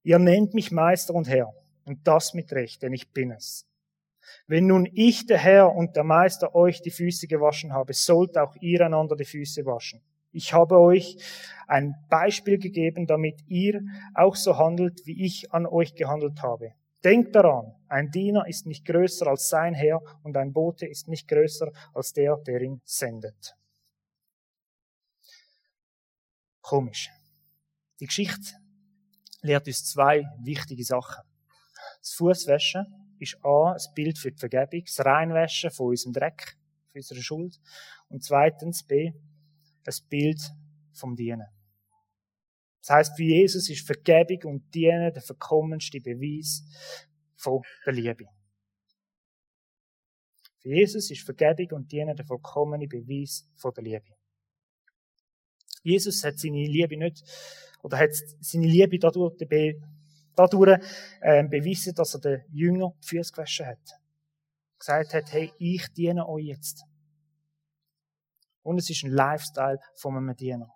ihr 0.03 0.19
nennt 0.19 0.55
mich 0.55 0.73
Meister 0.73 1.15
und 1.15 1.29
Herr, 1.29 1.53
und 1.85 2.07
das 2.07 2.35
mit 2.35 2.53
Recht, 2.53 2.83
denn 2.83 2.93
ich 2.93 3.11
bin 3.11 3.31
es. 3.31 3.67
Wenn 4.47 4.67
nun 4.67 4.89
ich, 4.93 5.27
der 5.27 5.39
Herr 5.39 5.75
und 5.75 5.97
der 5.97 6.05
Meister, 6.05 6.55
euch 6.55 6.83
die 6.83 6.91
Füße 6.91 7.27
gewaschen 7.27 7.73
habe, 7.73 7.93
sollt 7.95 8.37
auch 8.37 8.55
ihr 8.61 8.85
einander 8.85 9.17
die 9.17 9.25
Füße 9.25 9.65
waschen. 9.65 10.03
Ich 10.33 10.53
habe 10.53 10.79
euch 10.79 11.17
ein 11.67 11.95
Beispiel 12.09 12.59
gegeben, 12.59 13.07
damit 13.07 13.41
ihr 13.49 13.83
auch 14.15 14.37
so 14.37 14.59
handelt, 14.59 15.05
wie 15.05 15.25
ich 15.25 15.53
an 15.53 15.67
euch 15.67 15.95
gehandelt 15.95 16.43
habe. 16.43 16.75
Denkt 17.03 17.35
daran, 17.35 17.75
ein 17.89 18.11
Diener 18.11 18.47
ist 18.47 18.67
nicht 18.67 18.85
größer 18.85 19.27
als 19.27 19.49
sein 19.49 19.75
Herr 19.75 20.03
und 20.23 20.37
ein 20.37 20.53
Bote 20.53 20.87
ist 20.87 21.09
nicht 21.09 21.29
größer 21.29 21.71
als 21.95 22.13
der, 22.13 22.37
der 22.37 22.61
ihn 22.61 22.83
sendet. 22.85 23.57
Komisch. 26.61 27.11
Die 28.01 28.07
Geschichte 28.07 28.55
lehrt 29.43 29.67
uns 29.67 29.85
zwei 29.85 30.25
wichtige 30.43 30.85
Sachen. 30.85 31.25
Das 32.01 32.13
Fußwaschen 32.13 33.17
ist 33.19 33.39
A, 33.45 33.73
ein 33.73 33.95
Bild 33.95 34.19
für 34.19 34.31
die 34.31 34.39
Vergebung, 34.39 34.85
das 34.85 35.05
Reinwaschen 35.05 35.71
von 35.71 35.89
unserem 35.89 36.13
Dreck, 36.13 36.57
von 36.93 36.99
unserer 36.99 37.23
Schuld. 37.23 37.61
Und 38.09 38.23
zweitens 38.23 38.83
B, 38.83 39.13
ein 39.87 40.09
Bild 40.09 40.41
vom 40.93 41.17
Dienen. 41.17 41.47
Das 42.81 42.91
heißt, 42.91 43.17
für 43.17 43.23
Jesus 43.23 43.69
ist 43.69 43.87
Vergebung 43.87 44.53
und 44.53 44.75
Dienen 44.75 45.13
der 45.13 45.23
vollkommenste 45.23 46.01
Beweis 46.01 46.65
von 47.37 47.63
der 47.85 47.93
Liebe. 47.93 48.25
Für 50.61 50.69
Jesus 50.69 51.11
ist 51.11 51.23
Vergebung 51.23 51.79
und 51.79 51.93
Dienen 51.93 52.17
der 52.17 52.25
vollkommene 52.25 52.87
Beweis 52.87 53.49
von 53.57 53.73
der 53.75 53.85
Liebe. 53.85 54.17
Jesus 55.83 56.23
hat 56.25 56.39
seine 56.39 56.67
Liebe 56.67 56.97
nicht, 56.97 57.23
oder 57.83 57.99
hat 57.99 58.11
seine 58.41 58.67
Liebe 58.67 58.99
dadurch, 58.99 59.37
dadurch 60.37 60.83
äh, 61.21 61.45
bewiesen, 61.45 61.95
dass 61.95 62.15
er 62.15 62.21
den 62.21 62.45
Jünger 62.53 62.95
die 63.03 63.07
Füße 63.07 63.33
gewaschen 63.33 63.67
hat. 63.67 64.01
Gesagt 64.79 65.15
hat, 65.15 65.33
hey, 65.33 65.53
ich 65.59 65.87
diene 65.93 66.27
euch 66.29 66.47
jetzt. 66.47 66.85
Und 68.63 68.79
es 68.79 68.91
ist 68.91 69.03
ein 69.05 69.11
Lifestyle 69.11 69.79
von 69.97 70.17
einem 70.17 70.37
Diener, 70.37 70.71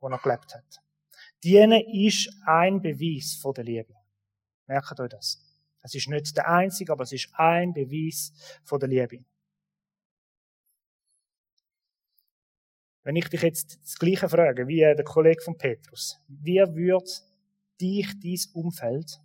den 0.00 0.12
er 0.12 0.18
gelebt 0.18 0.54
hat. 0.54 0.85
Dienen 1.46 1.80
ist 1.92 2.28
ein 2.44 2.82
Beweis 2.82 3.34
von 3.40 3.54
der 3.54 3.62
Liebe. 3.62 3.94
Merkt 4.66 4.98
euch 4.98 5.10
das. 5.10 5.40
Es 5.80 5.94
ist 5.94 6.08
nicht 6.08 6.36
der 6.36 6.48
einzige, 6.48 6.90
aber 6.90 7.04
es 7.04 7.12
ist 7.12 7.28
ein 7.34 7.72
Beweis 7.72 8.32
von 8.64 8.80
der 8.80 8.88
Liebe. 8.88 9.24
Wenn 13.04 13.14
ich 13.14 13.28
dich 13.28 13.42
jetzt 13.42 13.78
das 13.80 13.94
Gleiche 13.96 14.28
frage, 14.28 14.66
wie 14.66 14.80
der 14.80 15.04
Kollege 15.04 15.40
von 15.40 15.56
Petrus, 15.56 16.18
wie 16.26 16.58
würde 16.58 17.12
dich 17.80 18.08
dies 18.18 18.46
Umfeld 18.46 19.20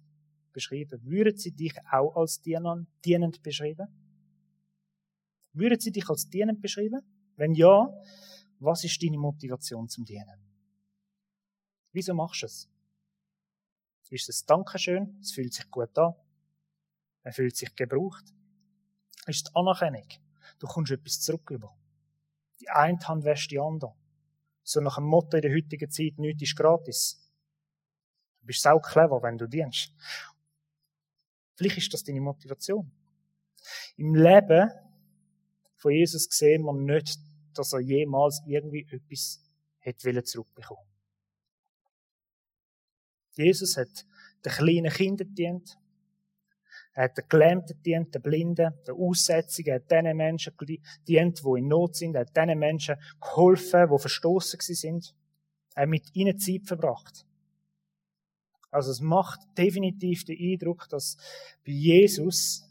beschreiben? 0.54 1.02
Würden 1.04 1.36
sie 1.36 1.56
dich 1.56 1.74
auch 1.92 2.16
als 2.16 2.40
dienend 2.40 3.42
beschreiben? 3.42 3.88
Würden 5.54 5.80
sie 5.80 5.92
dich 5.92 6.08
als 6.08 6.30
dienend 6.30 6.62
beschreiben? 6.62 7.02
Wenn 7.36 7.56
ja, 7.56 7.92
was 8.60 8.84
ist 8.84 9.02
deine 9.02 9.18
Motivation 9.18 9.90
zum 9.90 10.06
Dienen? 10.06 10.51
Wieso 11.92 12.14
machst 12.14 12.42
du 12.42 12.46
es? 12.46 12.70
Ist 14.10 14.30
es 14.30 14.46
Dankeschön? 14.46 15.18
Es 15.22 15.32
fühlt 15.32 15.54
sich 15.54 15.70
gut 15.72 15.98
an. 15.98 16.14
Man 17.24 17.34
fühlt 17.34 17.56
sich 17.56 17.74
gebraucht. 17.76 18.26
Ist 19.28 19.48
es 19.48 19.56
Anerkennung? 19.56 20.08
Du 20.60 20.68
kommst 20.68 20.92
etwas 20.92 21.22
zurück 21.22 21.50
über. 21.50 21.74
Die 22.60 22.70
eine 22.70 23.00
Hand 23.00 23.24
wäscht 23.24 23.52
die 23.52 23.60
andere. 23.60 23.96
So 24.64 24.82
nach 24.82 24.96
dem 24.96 25.06
Motto 25.06 25.38
in 25.38 25.42
der 25.42 25.56
heutigen 25.56 25.90
Zeit, 25.90 26.18
nichts 26.18 26.44
ist 26.44 26.56
gratis. 26.56 27.32
Du 28.42 28.48
bist 28.48 28.62
sau 28.62 28.80
clever, 28.80 29.22
wenn 29.24 29.38
du 29.38 29.48
dienst. 29.48 29.94
Vielleicht 31.56 31.78
ist 31.78 31.94
das 31.94 32.04
deine 32.04 32.22
Motivation. 32.22 32.92
Im 33.96 34.16
Leben 34.16 34.72
von 35.78 35.92
Jesus 35.92 36.28
sehen 36.30 36.64
wir 36.64 36.74
nicht 36.74 37.20
dass 37.54 37.74
er 37.74 37.80
jemals 37.80 38.42
irgendwie 38.46 38.88
etwas 38.90 39.42
hätte 39.80 40.24
zurückbekommen 40.24 40.91
Jesus 43.34 43.78
hat 43.78 44.06
den 44.46 44.52
kleinen 44.52 44.92
Kindern 44.92 45.34
dient. 45.34 45.78
Er 46.94 47.06
hat 47.06 47.18
den 47.18 47.26
Gelähmten 47.30 47.82
dient, 47.84 48.14
den 48.14 48.22
Blinden, 48.22 48.74
den 48.86 48.96
Aussätzigen, 48.96 49.74
er 49.74 49.76
hat 49.80 49.92
den 49.92 50.18
Menschen 50.18 50.54
dient, 51.08 51.40
die 51.40 51.58
in 51.58 51.68
Not 51.68 51.96
sind, 51.96 52.16
er 52.16 52.22
hat 52.22 52.36
den 52.36 52.60
Menschen 52.60 52.98
geholfen, 53.22 53.90
die 53.90 54.00
verstoßen 54.00 54.60
sind. 54.60 55.16
Er 55.74 55.84
hat 55.84 55.90
mit 55.90 56.14
ihnen 56.14 56.38
Zeit 56.38 56.66
verbracht. 56.66 57.26
Also 58.72 58.92
es 58.92 59.02
macht 59.02 59.40
definitiv 59.58 60.26
den 60.26 60.38
Eindruck, 60.40 60.88
dass 60.90 61.18
bei 61.66 61.72
Jesus 61.72 62.64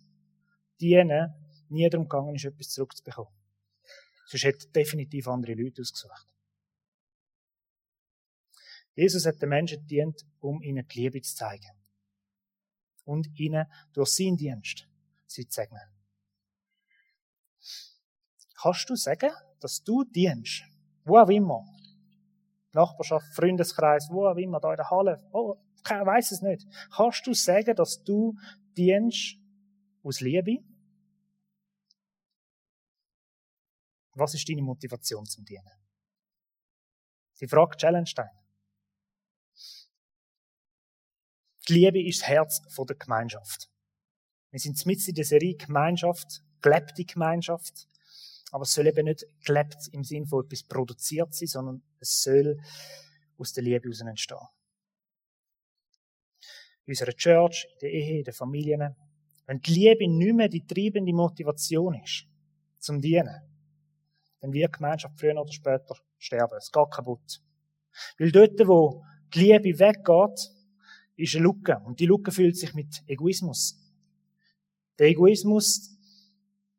dienen 0.81 1.35
nie 1.69 1.89
darum 1.89 2.09
gegangen 2.09 2.35
ist, 2.35 2.45
etwas 2.45 2.71
zurückzubekommen. 2.71 3.33
Sonst 4.27 4.45
hätte 4.45 4.69
definitiv 4.69 5.29
andere 5.29 5.55
Leute 5.55 5.83
ausgesucht. 5.83 6.27
Jesus 9.01 9.25
hat 9.25 9.41
den 9.41 9.49
Menschen 9.49 9.87
dient, 9.87 10.27
um 10.41 10.61
ihnen 10.61 10.87
die 10.87 11.01
Liebe 11.01 11.23
zu 11.23 11.35
zeigen. 11.35 11.71
Und 13.05 13.29
ihnen 13.39 13.65
durch 13.95 14.11
seinen 14.11 14.37
Dienst 14.37 14.87
sie 15.27 15.49
zu 15.49 15.55
segnen. 15.63 15.89
Kannst 18.61 18.91
du 18.91 18.97
sagen, 18.97 19.31
dass 19.59 19.83
du 19.83 20.05
dienst? 20.05 20.65
Wo 21.05 21.17
auch 21.17 21.31
immer. 21.31 21.65
Nachbarschaft, 22.73 23.27
Freundeskreis, 23.35 24.07
wo 24.11 24.27
auch 24.27 24.37
immer, 24.37 24.61
da 24.61 24.73
in 24.73 24.77
der 24.77 24.91
Halle. 24.91 25.27
Oh, 25.33 25.57
ich 25.83 25.91
weiß 25.91 26.33
es 26.33 26.43
nicht. 26.43 26.67
Kannst 26.95 27.27
du 27.27 27.33
sagen, 27.33 27.75
dass 27.75 28.05
du 28.05 28.37
dienst 28.77 29.39
aus 30.03 30.21
Liebe? 30.21 30.63
Was 34.13 34.35
ist 34.35 34.47
deine 34.47 34.61
Motivation 34.61 35.25
zum 35.25 35.47
Dienen? 35.47 35.73
Die 37.41 37.49
Frage 37.49 37.79
challenge 37.79 38.13
dich. 38.15 38.40
Die 41.71 41.75
Liebe 41.75 42.03
ist 42.03 42.23
das 42.23 42.29
Herz 42.29 42.63
der 42.77 42.97
Gemeinschaft. 42.97 43.71
Wir 44.51 44.59
sind 44.59 44.85
mit 44.87 45.07
in 45.07 45.15
der 45.15 45.25
Serie 45.25 45.55
Gemeinschaft, 45.55 46.43
gelebte 46.61 47.05
Gemeinschaft. 47.05 47.87
Aber 48.51 48.63
es 48.63 48.73
soll 48.73 48.89
eben 48.89 49.05
nicht 49.05 49.25
gelebt 49.45 49.77
im 49.93 50.03
Sinn 50.03 50.27
von 50.27 50.45
etwas 50.45 50.65
produziert 50.65 51.33
sein, 51.33 51.47
sondern 51.47 51.83
es 52.01 52.25
soll 52.25 52.59
aus 53.39 53.53
der 53.53 53.63
Liebe 53.63 53.85
heraus 53.85 54.01
entstehen. 54.01 54.49
In 56.87 56.91
unserer 56.91 57.13
Church, 57.13 57.69
in 57.75 57.79
der 57.83 57.93
Ehe, 57.93 58.19
in 58.19 58.25
den 58.25 58.35
Familien. 58.35 58.97
Wenn 59.47 59.61
die 59.61 59.73
Liebe 59.73 60.09
nicht 60.09 60.35
mehr 60.35 60.49
die 60.49 60.67
treibende 60.67 61.13
Motivation 61.13 61.95
ist, 62.03 62.27
zum 62.81 63.01
Dienen, 63.01 63.43
dann 64.41 64.53
wird 64.53 64.75
die 64.75 64.77
Gemeinschaft 64.77 65.21
früher 65.21 65.41
oder 65.41 65.53
später 65.53 65.95
sterben. 66.19 66.59
Es 66.59 66.73
geht 66.73 66.91
kaputt. 66.91 67.41
Weil 68.19 68.33
dort, 68.33 68.59
wo 68.67 69.05
die 69.33 69.39
Liebe 69.39 69.79
weggeht, 69.79 70.51
ist 71.21 71.35
eine 71.35 71.45
Lücke. 71.45 71.79
Und 71.85 72.01
die 72.01 72.07
Lücke 72.07 72.33
fühlt 72.33 72.57
sich 72.57 72.75
mit 72.75 73.03
Egoismus. 73.07 73.79
Der 74.99 75.09
Egoismus, 75.09 75.97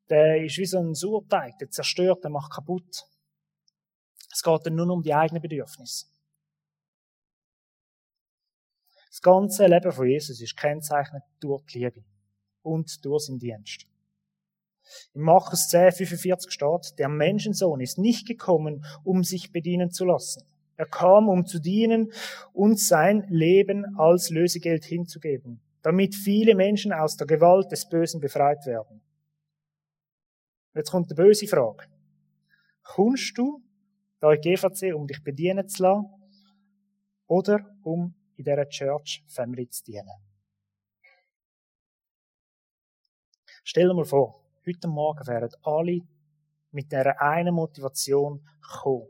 der 0.10 0.44
ist 0.44 0.58
wie 0.58 0.66
so 0.66 0.80
ein 0.80 0.94
Surteig, 0.94 1.58
der 1.60 1.70
zerstört, 1.70 2.24
der 2.24 2.32
macht 2.32 2.52
kaputt. 2.52 3.06
Es 4.32 4.44
geht 4.44 4.66
dann 4.66 4.76
nur 4.76 4.90
um 4.90 5.02
die 5.02 5.14
eigenen 5.14 5.42
Bedürfnisse. 5.42 6.08
Das 9.10 9.22
ganze 9.22 9.68
Leben 9.68 9.92
von 9.92 10.08
Jesus 10.08 10.40
ist 10.40 10.56
kennzeichnet 10.56 11.24
durch 11.40 11.66
die 11.66 11.80
Liebe 11.80 12.04
und 12.62 13.04
durch 13.04 13.26
seinen 13.26 13.40
Dienst. 13.40 13.86
In 15.14 15.22
Markus 15.22 15.68
10, 15.70 15.92
45 15.92 16.52
steht, 16.52 16.98
der 16.98 17.10
Menschensohn 17.10 17.82
ist 17.82 17.98
nicht 17.98 18.28
gekommen, 18.28 18.86
um 19.04 19.24
sich 19.24 19.52
bedienen 19.52 19.92
zu 19.92 20.06
lassen. 20.06 20.44
Er 20.82 20.88
kam, 20.88 21.30
um 21.30 21.46
zu 21.46 21.60
dienen 21.60 22.12
und 22.54 22.80
sein 22.80 23.28
Leben 23.30 24.00
als 24.00 24.32
Lösegeld 24.32 24.84
hinzugeben, 24.84 25.62
damit 25.84 26.16
viele 26.16 26.56
Menschen 26.56 26.92
aus 26.92 27.16
der 27.18 27.28
Gewalt 27.28 27.72
des 27.72 27.88
Bösen 27.88 28.20
befreit 28.20 28.66
werden. 28.66 29.00
Jetzt 30.74 30.90
kommt 30.90 31.12
die 31.12 31.14
böse 31.14 31.46
Frage. 31.46 31.86
Kommst 32.82 33.38
du 33.38 33.62
da 34.22 34.34
in 34.34 34.42
GVC, 34.42 34.96
um 34.96 35.06
dich 35.06 35.24
bedienen 35.24 35.70
zu 35.70 35.84
lassen 35.84 36.10
oder 37.28 37.60
um 37.84 38.16
in 38.36 38.44
dieser 38.44 38.68
Church 38.68 39.24
Family 39.28 39.70
zu 39.70 39.84
dienen? 39.84 40.10
Stell 43.64 43.88
dir 43.88 43.94
mal 43.94 44.06
vor, 44.06 44.44
heute 44.66 44.88
Morgen 44.88 45.28
wären 45.28 45.52
alle 45.62 46.00
mit 46.72 46.92
dieser 46.92 47.22
einen 47.22 47.54
Motivation 47.54 48.44
gekommen, 48.64 49.10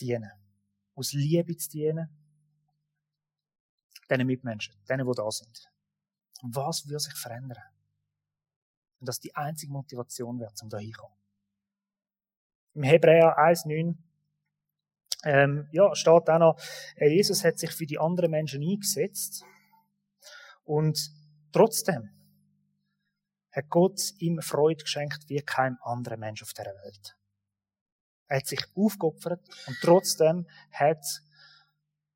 dienen. 0.00 0.30
Aus 0.94 1.12
Liebe 1.12 1.56
zu 1.56 1.70
dienen. 1.70 2.08
Diesen 4.10 4.26
Mitmenschen, 4.26 4.74
denen, 4.88 5.06
die 5.06 5.14
da 5.14 5.30
sind. 5.30 5.70
Was 6.42 6.86
würde 6.86 7.00
sich 7.00 7.14
verändern? 7.14 7.62
Und 9.00 9.08
das 9.08 9.20
die 9.20 9.34
einzige 9.34 9.72
Motivation 9.72 10.40
wäre, 10.40 10.52
um 10.62 10.68
da 10.68 10.78
hinzukommen. 10.78 11.16
Im 12.74 12.82
Hebräer 12.84 13.38
1,9 13.38 13.96
ähm, 15.24 15.68
ja, 15.72 15.94
steht 15.94 16.30
auch 16.30 16.38
noch, 16.38 16.60
äh, 16.96 17.08
Jesus 17.08 17.44
hat 17.44 17.58
sich 17.58 17.72
für 17.72 17.86
die 17.86 17.98
anderen 17.98 18.30
Menschen 18.30 18.62
eingesetzt 18.62 19.44
und 20.64 21.10
trotzdem 21.52 22.10
hat 23.50 23.68
Gott 23.68 24.00
ihm 24.18 24.40
Freude 24.40 24.84
geschenkt 24.84 25.28
wie 25.28 25.40
kein 25.40 25.76
anderer 25.82 26.16
Mensch 26.16 26.42
auf 26.42 26.52
der 26.52 26.66
Welt. 26.66 27.17
Er 28.28 28.38
hat 28.38 28.46
sich 28.46 28.60
aufgeopfert 28.74 29.40
und 29.66 29.76
trotzdem 29.80 30.46
hat 30.70 31.04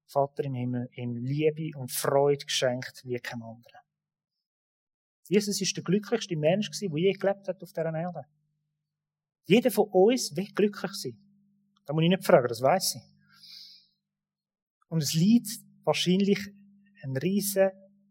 Vater 0.06 0.44
im 0.44 0.54
Himmel 0.54 0.88
ihm 0.94 1.16
Liebe 1.16 1.76
und 1.78 1.90
Freude 1.90 2.44
geschenkt 2.44 3.02
wie 3.04 3.18
kein 3.18 3.42
anderer. 3.42 3.80
Jesus 5.28 5.60
ist 5.60 5.74
der 5.76 5.84
glücklichste 5.84 6.36
Mensch 6.36 6.70
der 6.70 6.88
je 6.90 7.12
gelebt 7.12 7.48
hat 7.48 7.62
auf 7.62 7.72
dieser 7.72 7.94
Erde. 7.94 8.24
Jeder 9.46 9.70
von 9.70 9.88
uns 9.90 10.36
will 10.36 10.52
glücklich 10.54 10.92
sein. 10.92 11.18
Da 11.86 11.94
muss 11.94 12.02
ich 12.02 12.10
nicht 12.10 12.24
fragen, 12.24 12.48
das 12.48 12.60
weiß 12.60 12.96
ich. 12.96 13.02
Und 14.88 15.02
es 15.02 15.14
liegt 15.14 15.48
wahrscheinlich 15.84 16.38
ein 17.02 17.16
riesen 17.16 17.70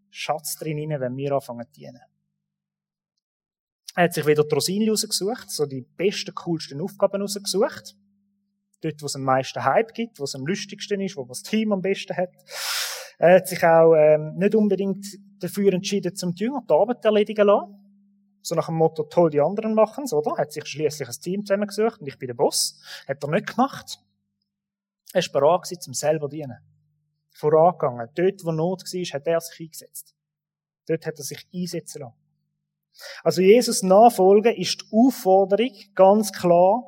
Schatz 0.10 0.58
drin, 0.58 0.89
wenn 0.89 1.15
wir 1.15 1.31
anfangen 1.34 1.65
zu 1.67 1.79
dienen. 1.79 2.01
Er 3.95 4.05
hat 4.05 4.13
sich 4.13 4.25
wieder 4.25 4.43
die 4.43 4.53
Rosinen 4.53 4.89
rausgesucht, 4.89 5.51
so 5.51 5.65
die 5.65 5.81
besten, 5.81 6.33
coolsten 6.33 6.81
Aufgaben 6.81 7.21
rausgesucht. 7.21 7.95
Dort, 8.81 9.01
wo 9.01 9.05
es 9.05 9.15
am 9.15 9.24
meisten 9.24 9.63
Hype 9.63 9.93
gibt, 9.93 10.19
wo 10.19 10.24
es 10.24 10.33
am 10.33 10.45
lustigsten 10.45 11.01
ist, 11.01 11.17
wo 11.17 11.25
das 11.25 11.43
Team 11.43 11.71
am 11.71 11.81
besten 11.81 12.15
hat. 12.15 12.33
Er 13.19 13.36
hat 13.36 13.48
sich 13.48 13.63
auch 13.63 13.93
ähm, 13.95 14.36
nicht 14.38 14.55
unbedingt 14.55 15.05
dafür 15.39 15.74
entschieden, 15.74 16.15
zum 16.15 16.33
Jünger 16.33 16.63
die 16.67 16.74
Arbeit 16.74 17.05
erledigen 17.05 17.45
lassen. 17.45 17.75
So 18.41 18.55
nach 18.55 18.65
dem 18.65 18.75
Motto, 18.75 19.03
toll, 19.03 19.29
die 19.29 19.41
anderen 19.41 19.75
machen 19.75 20.05
es, 20.05 20.13
oder? 20.13 20.31
Er 20.31 20.43
hat 20.43 20.51
sich 20.51 20.65
schließlich 20.65 21.07
ein 21.07 21.21
Team 21.21 21.45
zusammengesucht 21.45 22.01
und 22.01 22.07
ich 22.07 22.17
bin 22.17 22.27
der 22.27 22.33
Boss. 22.33 22.81
Hat 23.07 23.24
er 23.24 23.29
nicht 23.29 23.48
gemacht. 23.48 24.00
Er 25.13 25.21
war 25.21 25.41
bereit 25.41 25.83
zum 25.83 25.93
selber 25.93 26.29
dienen. 26.29 26.57
Vorangegangen. 27.36 28.10
Dort, 28.15 28.43
wo 28.43 28.51
Not 28.51 28.81
war, 28.81 29.13
hat 29.13 29.27
er 29.27 29.41
sich 29.41 29.60
eingesetzt. 29.60 30.15
Dort 30.88 31.05
hat 31.05 31.19
er 31.19 31.24
sich 31.24 31.48
einsetzen 31.53 32.01
lassen. 32.01 32.21
Also 33.24 33.41
Jesus 33.41 33.83
nachfolgen 33.83 34.55
ist 34.55 34.81
die 34.81 34.86
Aufforderung 34.91 35.71
ganz 35.95 36.31
klar 36.31 36.83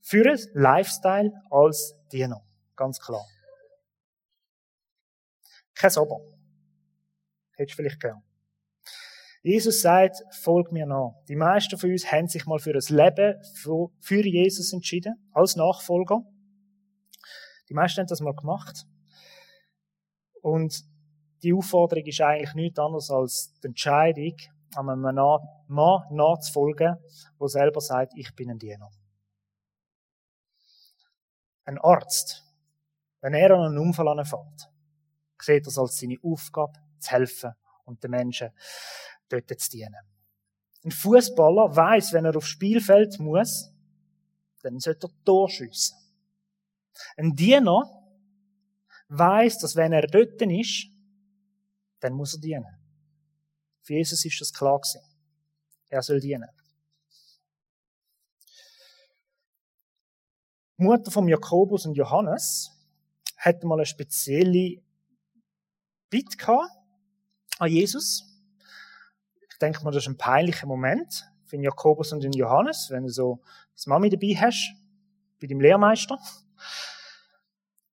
für 0.00 0.30
ein 0.30 0.38
Lifestyle 0.54 1.32
als 1.50 1.94
Diener. 2.10 2.42
Ganz 2.76 2.98
klar. 3.00 3.24
Kein 5.74 5.90
Aber. 5.96 6.20
Hättest 7.56 7.78
du 7.78 7.82
vielleicht 7.82 8.00
gern. 8.00 8.22
Jesus 9.42 9.80
sagt, 9.80 10.16
folg 10.32 10.72
mir 10.72 10.86
nach. 10.86 11.12
Die 11.28 11.36
meisten 11.36 11.78
von 11.78 11.90
uns 11.90 12.10
haben 12.10 12.26
sich 12.26 12.46
mal 12.46 12.58
für 12.58 12.72
ein 12.72 12.96
Leben 12.96 13.40
für 14.00 14.26
Jesus 14.26 14.72
entschieden, 14.72 15.14
als 15.32 15.56
Nachfolger. 15.56 16.22
Die 17.68 17.74
meisten 17.74 18.00
haben 18.00 18.08
das 18.08 18.20
mal 18.20 18.34
gemacht. 18.34 18.84
Und 20.42 20.84
die 21.42 21.52
Aufforderung 21.52 22.04
ist 22.04 22.20
eigentlich 22.20 22.54
nichts 22.54 22.78
anderes 22.78 23.10
als 23.10 23.54
die 23.62 23.68
Entscheidung, 23.68 24.34
einem 24.76 25.00
Mann 25.00 25.14
nachzufolgen, 26.10 26.96
der 27.40 27.48
selber 27.48 27.80
sagt, 27.80 28.12
ich 28.16 28.34
bin 28.34 28.50
ein 28.50 28.58
Diener. 28.58 28.90
Ein 31.64 31.78
Arzt, 31.78 32.44
wenn 33.20 33.34
er 33.34 33.50
an 33.52 33.66
einen 33.66 33.78
Unfall 33.78 34.08
anfällt, 34.08 34.70
sieht 35.40 35.66
es 35.66 35.78
als 35.78 35.98
seine 35.98 36.16
Aufgabe, 36.22 36.78
zu 36.98 37.10
helfen 37.10 37.52
und 37.84 38.02
den 38.02 38.10
Menschen 38.10 38.50
dort 39.28 39.48
zu 39.60 39.70
dienen. 39.70 39.94
Ein 40.84 40.90
Fußballer 40.90 41.74
weiß, 41.74 42.12
wenn 42.12 42.24
er 42.24 42.36
aufs 42.36 42.48
Spielfeld 42.48 43.18
muss, 43.18 43.72
dann 44.62 44.78
sollte 44.78 45.08
er 45.08 45.24
Tor 45.24 45.48
schiessen. 45.48 45.96
Ein 47.16 47.34
Diener 47.34 47.84
weiß, 49.08 49.58
dass 49.58 49.76
wenn 49.76 49.92
er 49.92 50.06
dort 50.06 50.40
ist, 50.42 50.88
dann 52.00 52.14
muss 52.14 52.34
er 52.34 52.40
dienen. 52.40 52.77
Für 53.88 53.94
Jesus 53.94 54.22
ist 54.22 54.38
das 54.38 54.52
klar 54.52 54.78
gewesen. 54.78 55.00
Er 55.88 56.02
soll 56.02 56.20
dienen. 56.20 56.50
Die 60.76 60.82
Mutter 60.84 61.10
von 61.10 61.26
Jakobus 61.26 61.86
und 61.86 61.94
Johannes 61.94 62.70
hatte 63.38 63.66
mal 63.66 63.76
eine 63.76 63.86
spezielle 63.86 64.82
Bitte 66.10 66.58
an 67.58 67.70
Jesus. 67.70 68.24
Ich 69.50 69.56
denke 69.58 69.82
mal, 69.82 69.90
das 69.90 70.02
ist 70.02 70.08
ein 70.08 70.18
peinlicher 70.18 70.66
Moment 70.66 71.24
für 71.46 71.56
Jakobus 71.56 72.12
und 72.12 72.22
den 72.22 72.32
Johannes, 72.32 72.90
wenn 72.90 73.04
du 73.04 73.08
so 73.08 73.40
das 73.72 73.86
Mami 73.86 74.10
dabei 74.10 74.34
hast, 74.38 74.74
bei 75.40 75.46
dem 75.46 75.62
Lehrmeister. 75.62 76.18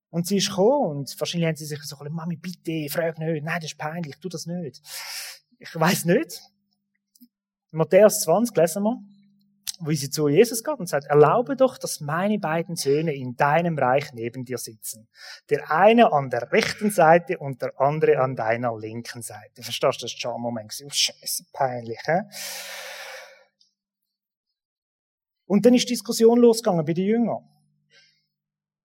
Und 0.09 0.27
sie 0.27 0.37
ist 0.37 0.49
gekommen 0.49 0.97
und 0.97 1.19
wahrscheinlich 1.21 1.47
haben 1.47 1.55
sie 1.55 1.65
sich 1.65 1.81
so, 1.83 1.95
Mami, 2.03 2.35
bitte, 2.35 2.93
frag 2.93 3.17
nicht. 3.17 3.45
Nein, 3.45 3.61
das 3.61 3.71
ist 3.71 3.77
peinlich, 3.77 4.17
tu 4.17 4.27
das 4.27 4.45
nicht 4.45 4.81
ich 5.65 5.79
weiß 5.79 6.05
nicht. 6.05 6.41
Matthäus 7.71 8.21
20 8.21 8.55
lesen 8.55 8.83
wir, 8.83 8.99
wo 9.79 9.91
sie 9.91 10.09
zu 10.09 10.29
Jesus 10.29 10.63
geht 10.63 10.79
und 10.79 10.87
sagt, 10.87 11.07
erlaube 11.07 11.55
doch, 11.55 11.77
dass 11.77 11.99
meine 11.99 12.39
beiden 12.39 12.75
Söhne 12.75 13.13
in 13.13 13.35
deinem 13.35 13.77
Reich 13.77 14.13
neben 14.13 14.45
dir 14.45 14.57
sitzen. 14.57 15.09
Der 15.49 15.69
eine 15.69 16.13
an 16.13 16.29
der 16.29 16.51
rechten 16.51 16.91
Seite 16.91 17.37
und 17.37 17.61
der 17.61 17.79
andere 17.79 18.19
an 18.19 18.35
deiner 18.35 18.77
linken 18.77 19.21
Seite. 19.21 19.61
Verstehst 19.61 20.01
du 20.01 20.05
das 20.05 20.11
schon 20.11 20.39
Moment? 20.39 20.73
Oh, 20.85 20.89
Scheiße, 20.89 21.45
peinlich, 21.51 21.99
hä? 22.05 22.21
Und 25.47 25.65
dann 25.65 25.73
ist 25.73 25.89
die 25.89 25.93
Diskussion 25.93 26.39
losgegangen 26.39 26.85
bei 26.85 26.93
den 26.93 27.05
Jüngern. 27.05 27.43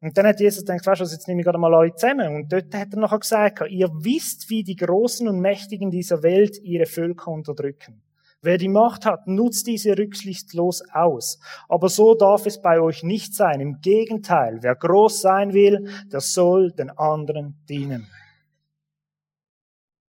Und 0.03 0.17
dann 0.17 0.27
hat 0.27 0.41
Jesus 0.41 0.65
gedacht, 0.65 0.87
weißt 0.87 1.03
du, 1.03 1.05
jetzt 1.05 1.29
nehme 1.29 1.41
ich 1.41 1.45
gerade 1.45 1.59
mal 1.59 1.75
alle 1.75 1.95
zusammen. 1.95 2.35
Und 2.35 2.53
dort 2.53 2.75
hat 2.75 2.95
er 2.95 3.01
nachher 3.01 3.19
gesagt, 3.19 3.63
ihr 3.69 3.89
wisst, 3.93 4.49
wie 4.49 4.65
die 4.65 4.77
Großen 4.77 5.29
und 5.29 5.41
Mächtigen 5.41 5.91
dieser 5.91 6.23
Welt 6.23 6.59
ihre 6.63 6.87
Völker 6.87 7.31
unterdrücken. 7.31 8.03
Wer 8.43 8.57
die 8.57 8.69
Macht 8.69 9.05
hat, 9.05 9.27
nutzt 9.27 9.67
diese 9.67 9.99
rücksichtslos 9.99 10.83
aus. 10.93 11.39
Aber 11.69 11.91
so 11.91 12.15
darf 12.15 12.47
es 12.47 12.63
bei 12.63 12.81
euch 12.81 13.03
nicht 13.03 13.35
sein. 13.35 13.61
Im 13.61 13.83
Gegenteil, 13.83 14.63
wer 14.63 14.75
groß 14.75 15.21
sein 15.21 15.53
will, 15.53 15.91
der 16.11 16.21
soll 16.21 16.73
den 16.73 16.89
anderen 16.91 17.63
dienen. 17.69 18.09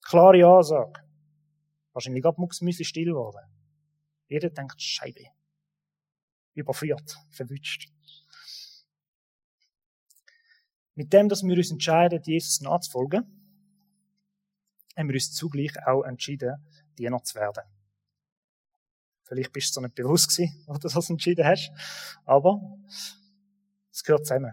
Klare 0.03 0.47
Ansage. 0.47 1.01
Wahrscheinlich 1.92 2.25
ab 2.25 2.38
Mucksmüsli 2.38 2.85
still 2.85 3.07
geworden. 3.07 3.40
Jeder 4.29 4.51
denkt, 4.51 4.81
Scheibe. 4.81 5.25
Überführt, 6.55 7.16
verwünscht. 7.31 7.90
Mit 10.95 11.13
dem, 11.13 11.29
dass 11.29 11.43
wir 11.43 11.57
uns 11.57 11.71
entscheiden, 11.71 12.21
Jesus 12.23 12.61
nachzufolgen, 12.61 13.25
haben 14.97 15.09
wir 15.09 15.15
uns 15.15 15.33
zugleich 15.33 15.73
auch 15.87 16.03
entschieden, 16.03 16.57
Diener 16.99 17.23
zu 17.23 17.37
werden. 17.37 17.65
Vielleicht 19.25 19.53
bist 19.53 19.71
du 19.71 19.75
so 19.75 19.81
nicht 19.81 19.95
bewusst 19.95 20.29
gewesen, 20.29 20.63
wo 20.67 20.75
du 20.75 20.89
das 20.89 21.11
entschieden 21.11 21.47
hast, 21.47 21.73
aber 22.25 22.61
es 23.91 24.05
gehört 24.05 24.27
zusammen. 24.27 24.53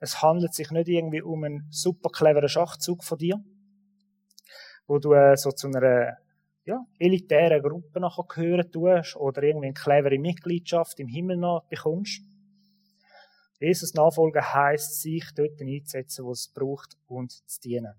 Es 0.00 0.22
handelt 0.22 0.54
sich 0.54 0.70
nicht 0.70 0.88
irgendwie 0.88 1.22
um 1.22 1.44
einen 1.44 1.66
super 1.70 2.10
cleveren 2.10 2.48
Schachzug 2.48 3.04
von 3.04 3.18
dir, 3.18 3.42
wo 4.86 4.98
du 4.98 5.12
äh, 5.12 5.36
so 5.36 5.52
zu 5.52 5.68
einer 5.68 6.16
ja, 6.64 6.84
elitären 6.98 7.62
Gruppe 7.62 8.00
nachher 8.00 8.24
gehören 8.24 8.70
tust 8.70 9.16
oder 9.16 9.42
irgendwie 9.42 9.68
eine 9.68 9.74
clevere 9.74 10.18
Mitgliedschaft 10.18 11.00
im 11.00 11.08
Himmel 11.08 11.36
nach 11.36 11.64
bekommst. 11.68 12.22
Jesus 13.60 13.92
nachfolgen 13.92 14.42
heisst, 14.42 15.02
sich 15.02 15.24
dort 15.34 15.60
einzusetzen, 15.60 16.24
wo 16.24 16.32
es 16.32 16.48
braucht 16.48 16.96
und 17.06 17.30
zu 17.30 17.60
dienen. 17.60 17.94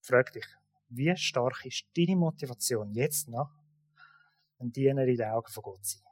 Frag 0.00 0.32
dich, 0.32 0.46
wie 0.88 1.14
stark 1.16 1.66
ist 1.66 1.84
deine 1.96 2.16
Motivation 2.16 2.94
jetzt 2.94 3.28
noch, 3.28 3.50
ein 4.58 4.72
Diener 4.72 5.04
in 5.04 5.16
den 5.16 5.28
Augen 5.28 5.52
von 5.52 5.62
Gott 5.62 5.84
zu 5.84 5.98
sein? 5.98 6.06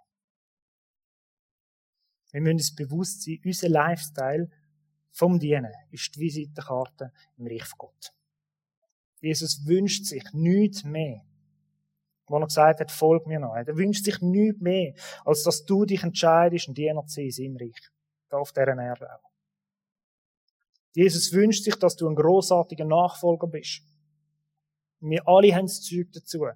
Wir 2.33 2.40
müssen 2.40 2.57
uns 2.57 2.74
bewusst 2.74 3.22
sein, 3.22 3.40
unser 3.44 3.68
Lifestyle 3.68 4.50
vom 5.12 5.38
Dienen 5.38 5.72
ist 5.92 6.16
die 6.16 6.20
Visitenkarte 6.20 7.12
im 7.37 7.46
Reich 7.46 7.64
von 7.64 7.78
Gott. 7.78 8.12
Jesus 9.20 9.64
wünscht 9.64 10.04
sich 10.04 10.24
nichts 10.33 10.83
mehr, 10.83 11.24
wo 12.27 12.39
er 12.39 12.47
gesagt 12.47 12.81
hat, 12.81 12.91
folg 12.91 13.27
mir 13.27 13.39
noch. 13.39 13.55
Er 13.55 13.67
wünscht 13.77 14.05
sich 14.05 14.21
nichts 14.21 14.61
mehr, 14.61 14.95
als 15.25 15.43
dass 15.43 15.65
du 15.65 15.85
dich 15.85 16.03
entscheidest, 16.03 16.69
ein 16.69 16.75
Diener 16.75 17.05
zu 17.07 17.15
sein 17.17 17.25
in 17.25 17.31
seinem 17.31 17.57
Reich. 17.57 17.91
Da 18.29 18.39
auf 18.39 18.53
dieser 18.53 18.79
Erde 18.79 19.09
auch. 19.15 19.31
Jesus 20.95 21.33
wünscht 21.33 21.65
sich, 21.65 21.75
dass 21.77 21.97
du 21.97 22.09
ein 22.09 22.15
großartiger 22.15 22.85
Nachfolger 22.85 23.49
bist. 23.49 23.83
Wir 25.01 25.27
alle 25.27 25.55
haben 25.55 25.67
das 25.67 25.83
Zeug 25.83 26.13
dazu. 26.13 26.47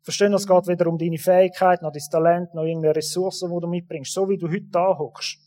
Verstehen, 0.00 0.32
es 0.32 0.46
geht 0.46 0.66
weder 0.66 0.86
um 0.86 0.98
deine 0.98 1.18
Fähigkeit, 1.18 1.82
noch 1.82 1.92
dein 1.92 2.02
Talent, 2.10 2.54
noch 2.54 2.64
irgendeine 2.64 2.96
Ressource, 2.96 3.40
die 3.40 3.60
du 3.60 3.66
mitbringst. 3.66 4.12
So 4.12 4.28
wie 4.28 4.38
du 4.38 4.48
heute 4.48 4.68
da 4.70 4.96
hockst. 4.96 5.38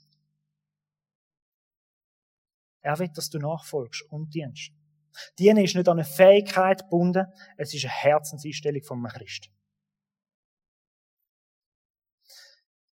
Er 2.82 2.98
will, 3.00 3.10
dass 3.14 3.30
du 3.30 3.40
nachfolgst 3.40 4.04
und 4.10 4.34
dienst. 4.34 4.72
Dienen 5.40 5.64
ist 5.64 5.76
nicht 5.76 5.88
an 5.88 6.00
eine 6.00 6.06
Fähigkeit 6.06 6.84
gebunden, 6.84 7.26
es 7.58 7.74
ist 7.74 7.86
eine 7.86 7.94
Herzenseinstellung 7.94 8.84
von 8.84 8.98
einem 9.00 9.08
Christ. 9.08 9.50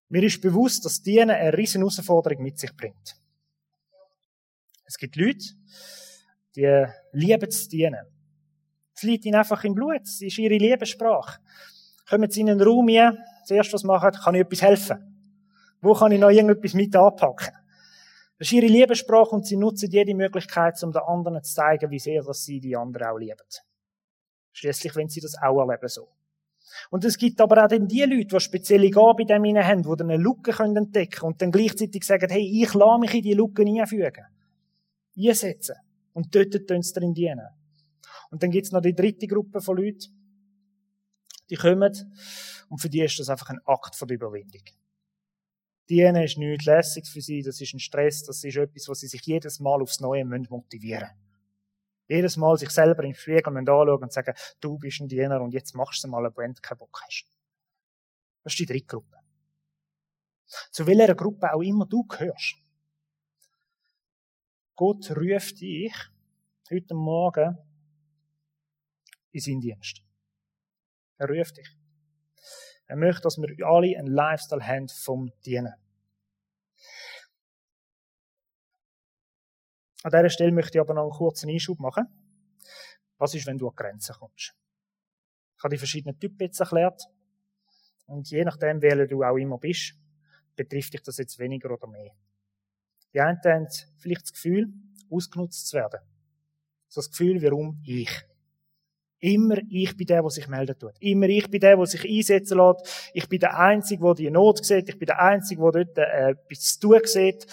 Mir 0.09 0.23
ist 0.23 0.41
bewusst, 0.41 0.85
dass 0.85 1.01
Dienen 1.01 1.31
eine 1.31 1.57
riesen 1.57 1.81
Herausforderung 1.81 2.41
mit 2.43 2.59
sich 2.59 2.75
bringt. 2.75 3.15
Es 4.85 4.97
gibt 4.97 5.15
Leute, 5.15 5.45
die 6.55 6.85
lieben 7.11 7.51
zu 7.51 7.67
dienen. 7.67 8.05
Es 8.95 9.03
liegt 9.03 9.25
ihnen 9.25 9.35
einfach 9.35 9.63
im 9.63 9.73
Blut. 9.73 10.03
Es 10.03 10.21
ist 10.21 10.37
ihre 10.37 10.57
Lebenssprache. 10.57 11.39
Kommen 12.07 12.29
sie 12.29 12.41
in 12.41 12.49
einen 12.49 12.61
Raum 12.61 12.87
hier, 12.87 13.17
zuerst 13.45 13.73
was 13.73 13.83
machen, 13.83 14.11
kann 14.11 14.35
ich 14.35 14.41
etwas 14.41 14.61
helfen? 14.61 15.37
Wo 15.81 15.93
kann 15.93 16.11
ich 16.11 16.19
noch 16.19 16.29
irgendetwas 16.29 16.73
mit 16.73 16.95
anpacken? 16.95 17.53
Das 18.37 18.47
ist 18.47 18.53
ihre 18.53 18.67
Lebenssprache 18.67 19.35
und 19.35 19.45
sie 19.45 19.55
nutzen 19.55 19.89
jede 19.89 20.13
Möglichkeit, 20.13 20.81
um 20.83 20.91
den 20.91 21.01
anderen 21.01 21.41
zu 21.43 21.53
zeigen, 21.53 21.89
wie 21.89 21.99
sehr 21.99 22.23
dass 22.23 22.43
sie 22.43 22.59
die 22.59 22.75
anderen 22.75 23.07
auch 23.07 23.17
lieben. 23.17 23.37
Schließlich, 24.51 24.95
wenn 24.95 25.07
sie 25.07 25.21
das 25.21 25.35
auch 25.41 25.59
erleben 25.59 25.87
so. 25.87 26.09
Und 26.89 27.05
es 27.05 27.17
gibt 27.17 27.39
aber 27.39 27.63
auch 27.63 27.67
dann 27.67 27.87
die 27.87 28.01
Leute, 28.01 28.35
die 28.35 28.39
spezielle 28.39 28.89
Gabe 28.89 29.21
in 29.21 29.27
dem 29.27 29.45
haben, 29.63 29.83
die 29.83 29.95
dann 29.95 30.09
eine 30.09 30.21
Lücke 30.21 30.51
entdecken 30.61 31.11
können 31.11 31.31
und 31.33 31.41
dann 31.41 31.51
gleichzeitig 31.51 32.03
sagen, 32.03 32.29
hey, 32.29 32.63
ich 32.63 32.73
lasse 32.73 32.99
mich 32.99 33.13
in 33.13 33.21
die 33.21 33.33
Lücke 33.33 33.63
einfügen. 33.63 34.25
Einsetzen. 35.17 35.75
Und 36.13 36.35
dort 36.35 36.67
tun 36.67 36.81
sie 36.81 36.93
drin 36.93 37.13
dienen. 37.13 37.47
Und 38.31 38.43
dann 38.43 38.51
gibt 38.51 38.65
es 38.65 38.71
noch 38.71 38.81
die 38.81 38.95
dritte 38.95 39.27
Gruppe 39.27 39.61
von 39.61 39.77
Leuten, 39.77 40.11
die 41.49 41.55
kommen 41.55 41.93
und 42.69 42.79
für 42.79 42.89
die 42.89 43.01
ist 43.01 43.19
das 43.19 43.29
einfach 43.29 43.49
ein 43.49 43.59
Akt 43.65 43.95
von 43.95 44.07
der 44.07 44.15
Überwindung. 44.15 44.63
Dienen 45.89 46.23
ist 46.23 46.37
nichts 46.37 46.65
Lässiges 46.65 47.09
für 47.09 47.21
sie, 47.21 47.43
das 47.43 47.61
ist 47.61 47.73
ein 47.73 47.79
Stress, 47.79 48.23
das 48.23 48.43
ist 48.43 48.55
etwas, 48.55 48.87
was 48.87 48.99
sie 49.01 49.07
sich 49.07 49.21
jedes 49.21 49.59
Mal 49.59 49.81
aufs 49.81 49.99
Neue 49.99 50.25
motivieren 50.25 51.09
müssen. 51.09 51.25
Jedes 52.07 52.37
Mal 52.37 52.57
sich 52.57 52.69
selber 52.69 53.03
im 53.03 53.13
Spiegel 53.13 53.57
anschauen 53.57 54.01
und 54.03 54.13
sagen, 54.13 54.35
du 54.59 54.77
bist 54.77 55.01
ein 55.01 55.07
Diener 55.07 55.41
und 55.41 55.53
jetzt 55.53 55.75
machst 55.75 56.03
du 56.03 56.07
mal, 56.07 56.31
wenn 56.35 56.53
du 56.53 56.61
keinen 56.61 56.77
Bock 56.77 56.99
hast. 57.03 57.25
Das 58.43 58.53
ist 58.53 58.59
die 58.59 58.65
dritte 58.65 58.85
Gruppe. 58.85 59.17
Zu 60.71 60.85
welcher 60.85 61.15
Gruppe 61.15 61.51
auch 61.53 61.61
immer 61.61 61.85
du 61.85 62.03
gehörst. 62.03 62.57
Gott 64.75 65.09
ruft 65.11 65.61
dich 65.61 65.93
heute 66.69 66.93
Morgen 66.93 67.57
in 69.31 69.39
seinen 69.39 69.61
Dienst. 69.61 70.03
Er 71.17 71.29
ruft 71.29 71.57
dich. 71.57 71.84
Er 72.87 72.95
möchte, 72.95 73.21
dass 73.21 73.37
wir 73.37 73.65
alle 73.65 73.97
einen 73.97 74.07
Lifestyle 74.07 74.65
haben 74.65 74.87
vom 74.87 75.31
Dienen. 75.45 75.73
An 80.03 80.11
dieser 80.11 80.29
Stelle 80.29 80.51
möchte 80.51 80.77
ich 80.77 80.81
aber 80.81 80.93
noch 80.93 81.03
einen 81.03 81.11
kurzen 81.11 81.49
Einschub 81.49 81.79
machen. 81.79 82.05
Was 83.17 83.33
ist, 83.33 83.47
wenn 83.47 83.57
du 83.57 83.67
an 83.69 83.75
Grenzen 83.75 84.13
kommst? 84.13 84.53
Ich 85.57 85.63
habe 85.63 85.73
die 85.73 85.79
verschiedenen 85.79 86.19
Typen 86.19 86.37
jetzt 86.41 86.59
erklärt. 86.59 87.01
Und 88.05 88.29
je 88.29 88.43
nachdem, 88.43 88.81
welcher 88.83 89.07
du 89.07 89.23
auch 89.23 89.37
immer 89.37 89.57
bist, 89.57 89.95
betrifft 90.55 90.93
dich 90.93 91.01
das 91.01 91.17
jetzt 91.17 91.39
weniger 91.39 91.71
oder 91.71 91.87
mehr. 91.87 92.11
Die 93.13 93.19
einen 93.19 93.39
haben 93.43 93.67
vielleicht 93.97 94.23
das 94.23 94.33
Gefühl, 94.33 94.71
ausgenutzt 95.09 95.67
zu 95.67 95.77
werden. 95.77 96.01
So 96.87 97.01
das 97.01 97.09
Gefühl, 97.09 97.41
warum 97.41 97.81
ich. 97.83 98.11
Immer 99.25 99.57
ich 99.71 99.97
bin 99.97 100.05
der, 100.05 100.21
der 100.21 100.29
sich 100.29 100.47
melden 100.47 100.77
tut. 100.77 100.93
Immer 100.99 101.27
ich 101.29 101.49
bin 101.49 101.59
der, 101.59 101.75
der 101.75 101.85
sich 101.87 102.05
einsetzen 102.05 102.59
lässt. 102.59 103.09
Ich 103.11 103.27
bin 103.27 103.39
der 103.39 103.57
Einzige, 103.57 104.03
der 104.03 104.13
die 104.13 104.29
Not 104.29 104.63
sieht. 104.63 104.87
Ich 104.87 104.99
bin 104.99 105.07
der 105.07 105.19
Einzige, 105.19 105.63
der 105.63 105.83
dort 105.83 105.97
äh, 105.97 106.29
etwas 106.29 106.59
zu 106.59 106.79
tun 106.81 106.99
sieht. 107.05 107.47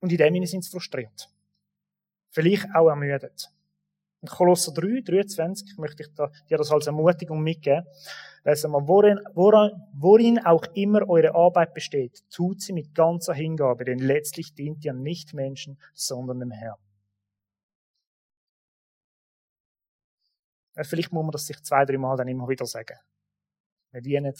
Und 0.00 0.12
in 0.12 0.18
dem 0.18 0.34
Sinne 0.34 0.46
sind 0.46 0.64
sie 0.64 0.70
frustriert. 0.70 1.30
Vielleicht 2.28 2.66
auch 2.74 2.90
ermüdet. 2.90 3.48
In 4.20 4.28
Kolosser 4.28 4.74
3, 4.74 5.00
23 5.00 5.78
möchte 5.78 6.02
ich 6.02 6.08
dir 6.50 6.58
das 6.58 6.70
als 6.70 6.86
Ermutigung 6.86 7.40
mitgeben. 7.40 7.86
Lesen 8.44 8.72
wir, 8.72 8.86
worin, 8.86 9.20
worin, 9.32 9.70
worin 9.94 10.38
auch 10.44 10.64
immer 10.74 11.08
eure 11.08 11.34
Arbeit 11.34 11.72
besteht, 11.72 12.22
tut 12.30 12.60
sie 12.60 12.74
mit 12.74 12.94
ganzer 12.94 13.32
Hingabe, 13.32 13.84
denn 13.84 13.98
letztlich 13.98 14.52
dient 14.52 14.84
ihr 14.84 14.92
nicht 14.92 15.32
Menschen, 15.32 15.78
sondern 15.94 16.40
dem 16.40 16.50
Herrn. 16.50 16.76
Vielleicht 20.84 21.12
muss 21.12 21.22
man 21.22 21.32
das 21.32 21.46
sich 21.46 21.62
zwei, 21.62 21.84
drei 21.84 21.98
Mal 21.98 22.16
dann 22.16 22.28
immer 22.28 22.48
wieder 22.48 22.66
sagen. 22.66 22.98
Wir 23.90 24.00
dienen 24.00 24.34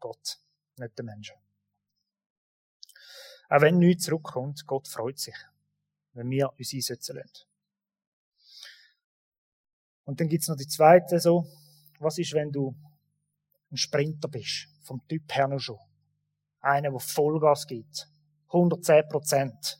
Gott, 0.00 0.38
nicht 0.76 0.98
den 0.98 1.06
Menschen. 1.06 1.36
Auch 3.48 3.60
wenn 3.60 3.78
nichts 3.78 4.04
zurückkommt, 4.04 4.66
Gott 4.66 4.86
freut 4.88 5.18
sich, 5.18 5.34
wenn 6.12 6.28
wir 6.30 6.52
uns 6.58 6.74
einsetzen 6.74 7.16
lassen. 7.16 7.46
Und 10.04 10.20
dann 10.20 10.28
gibt's 10.28 10.48
noch 10.48 10.56
die 10.56 10.66
zweite 10.66 11.20
so, 11.20 11.46
was 11.98 12.18
ist, 12.18 12.32
wenn 12.34 12.52
du 12.52 12.74
ein 13.70 13.76
Sprinter 13.76 14.28
bist, 14.28 14.68
vom 14.82 15.06
Typ 15.08 15.34
her 15.34 15.48
noch 15.48 15.58
schon. 15.58 15.78
Einer, 16.60 16.90
der 16.90 17.00
Vollgas 17.00 17.66
gibt. 17.66 18.08
110 18.46 19.08
Prozent. 19.08 19.78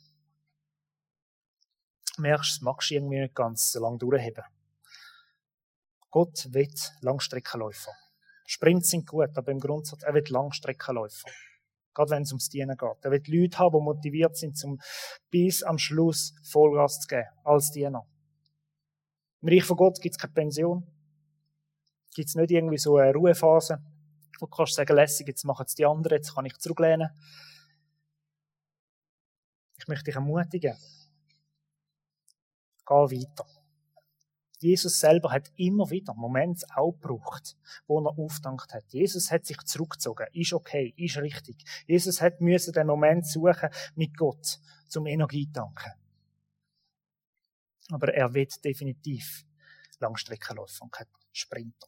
Merkst, 2.17 2.57
das 2.57 2.61
magst 2.61 2.89
du 2.89 2.95
irgendwie 2.95 3.21
nicht 3.21 3.35
ganz 3.35 3.71
so 3.71 3.79
lange 3.79 3.97
durchheben. 3.97 4.43
Gott 6.11 6.47
will 6.51 6.69
Langstreckenläufer. 7.01 7.91
Sprints 8.45 8.89
sind 8.89 9.05
gut, 9.05 9.37
aber 9.37 9.51
im 9.51 9.59
Grundsatz, 9.59 10.01
er 10.03 10.13
will 10.13 10.23
Langstreckenläufer. 10.27 11.29
Gerade 11.93 12.11
wenn 12.11 12.23
es 12.23 12.31
ums 12.31 12.49
Dienen 12.49 12.77
geht. 12.77 12.97
Er 13.01 13.11
will 13.11 13.23
Leute 13.27 13.59
haben, 13.59 13.77
die 13.77 13.83
motiviert 13.83 14.37
sind, 14.37 14.57
zum 14.57 14.79
bis 15.29 15.63
am 15.63 15.77
Schluss 15.77 16.33
Vollgas 16.43 17.01
zu 17.01 17.07
geben, 17.07 17.27
als 17.43 17.71
Diener. 17.71 18.07
Im 19.41 19.49
Reich 19.49 19.63
von 19.63 19.77
Gott 19.77 20.01
gibt 20.01 20.15
es 20.15 20.19
keine 20.19 20.33
Pension. 20.33 20.85
Gibt 22.13 22.27
es 22.27 22.35
nicht 22.35 22.51
irgendwie 22.51 22.77
so 22.77 22.97
eine 22.97 23.13
Ruhephase, 23.13 23.79
wo 24.39 24.47
du 24.47 24.51
kannst 24.51 24.73
sagen, 24.73 24.95
lässig, 24.95 25.27
jetzt 25.27 25.45
machen 25.45 25.65
es 25.67 25.75
die 25.75 25.85
anderen, 25.85 26.17
jetzt 26.17 26.33
kann 26.33 26.45
ich 26.45 26.57
zurücklehnen. 26.57 27.09
Ich 29.77 29.87
möchte 29.87 30.05
dich 30.05 30.15
ermutigen. 30.15 30.75
Geh 32.85 32.93
weiter. 32.93 33.58
Jesus 34.61 34.99
selber 34.99 35.31
hat 35.31 35.51
immer 35.55 35.89
wieder 35.89 36.13
Momente 36.13 36.65
auch 36.75 36.91
gebraucht, 36.91 37.57
wo 37.87 37.99
er 38.01 38.17
aufdankt 38.17 38.73
hat. 38.73 38.83
Jesus 38.89 39.31
hat 39.31 39.45
sich 39.45 39.57
zurückgezogen. 39.63 40.27
Ist 40.33 40.53
okay, 40.53 40.93
ist 40.97 41.17
richtig. 41.17 41.63
Jesus 41.87 42.21
hat 42.21 42.41
müssen 42.41 42.73
den 42.73 42.87
Moment 42.87 43.25
suchen 43.25 43.69
mit 43.95 44.17
Gott, 44.17 44.59
zum 44.87 45.05
Energie 45.05 45.49
tanken. 45.51 45.93
Aber 47.91 48.13
er 48.13 48.33
wird 48.33 48.63
definitiv 48.63 49.45
Langstreckenläufer 49.99 50.83
und 50.83 50.91
kein 50.91 51.07
Sprinter. 51.31 51.87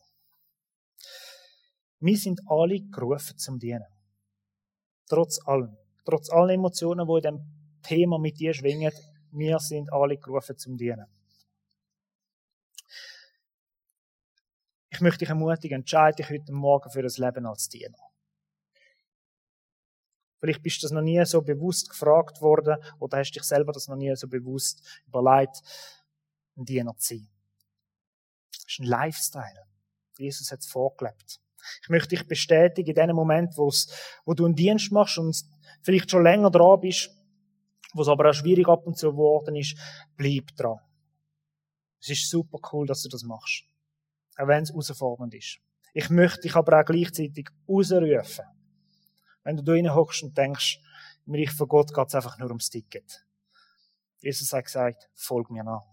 Wir 2.00 2.18
sind 2.18 2.42
alle 2.48 2.80
gerufen 2.82 3.38
zum 3.38 3.60
Dienen. 3.60 3.86
Trotz 5.08 5.40
allem. 5.46 5.78
Trotz 6.06 6.30
allen 6.32 6.52
Emotionen, 6.52 7.08
die 7.08 7.16
in 7.18 7.22
dem 7.22 7.82
Thema 7.84 8.18
mit 8.18 8.40
dir 8.40 8.54
schwingen, 8.54 8.94
wir 9.32 9.60
sind 9.60 9.92
alle 9.92 10.18
gerufen 10.18 10.58
zum 10.58 10.78
Dienen. 10.78 11.06
Ich 14.94 15.00
möchte 15.00 15.20
dich 15.20 15.30
ermutigen, 15.30 15.78
entscheide 15.78 16.18
dich 16.18 16.30
heute 16.30 16.52
Morgen 16.52 16.92
für 16.92 17.02
das 17.02 17.18
Leben 17.18 17.46
als 17.46 17.70
Diener. 17.70 17.98
Vielleicht 20.40 20.62
bist 20.62 20.82
du 20.82 20.86
das 20.86 20.92
noch 20.92 21.02
nie 21.02 21.24
so 21.26 21.42
bewusst 21.42 21.90
gefragt 21.90 22.42
worden 22.42 22.78
oder 23.00 23.20
hast 23.20 23.32
dich 23.32 23.44
selber 23.44 23.72
das 23.72 23.88
noch 23.88 23.96
nie 23.96 24.14
so 24.16 24.28
bewusst 24.28 24.86
überlegt, 25.08 25.62
ein 26.58 26.66
Diener 26.66 26.94
zu 26.98 27.16
sein. 27.16 27.30
Das 28.52 28.66
ist 28.68 28.80
ein 28.80 28.86
Lifestyle. 28.86 29.64
Jesus 30.18 30.52
hat 30.52 30.60
es 30.60 30.68
vorgelebt. 30.68 31.40
Ich 31.84 31.90
möchte 31.90 32.10
dich 32.10 32.28
bestätigen, 32.28 32.90
in 32.90 33.08
dem 33.08 33.16
Moment, 33.16 33.56
wo 33.56 34.34
du 34.34 34.46
einen 34.46 34.56
Dienst 34.56 34.92
machst 34.92 35.18
und 35.20 35.42
vielleicht 35.84 36.12
schon 36.12 36.24
länger 36.24 36.52
dran 36.52 36.82
bist, 36.82 37.12
wo 37.94 38.02
es 38.02 38.10
aber 38.10 38.30
auch 38.30 38.34
schwierig 38.34 38.68
ab 38.68 38.86
und 38.86 38.98
zu 38.98 39.12
geworden 39.12 39.56
ist, 39.56 39.78
bleib 40.18 40.48
dran. 40.58 40.80
Es 42.02 42.10
ist 42.10 42.30
super 42.30 42.60
cool, 42.74 42.88
dass 42.88 43.04
du 43.04 43.10
das 43.10 43.24
machst. 43.24 43.64
Auch 44.38 44.48
wenn 44.48 44.64
es 44.64 44.70
herausfordernd 44.70 45.34
ist. 45.34 45.60
Ich 45.94 46.10
möchte 46.10 46.42
dich 46.42 46.56
aber 46.56 46.80
auch 46.80 46.86
gleichzeitig 46.86 47.50
rausrufen. 47.68 48.46
Wenn 49.44 49.58
du 49.58 49.64
da 49.64 49.96
hockst 49.96 50.24
und 50.24 50.38
denkst, 50.38 50.80
Im 51.26 51.36
Reich 51.36 51.52
von 51.52 51.68
Gott 51.68 51.94
geht 51.94 52.08
es 52.08 52.16
einfach 52.16 52.38
nur 52.38 52.50
ums 52.50 52.70
Ticket. 52.70 53.26
Jesus 54.20 54.54
hat 54.54 54.66
gesagt, 54.66 55.10
folg 55.14 55.50
mir 55.50 55.64
nach. 55.64 55.86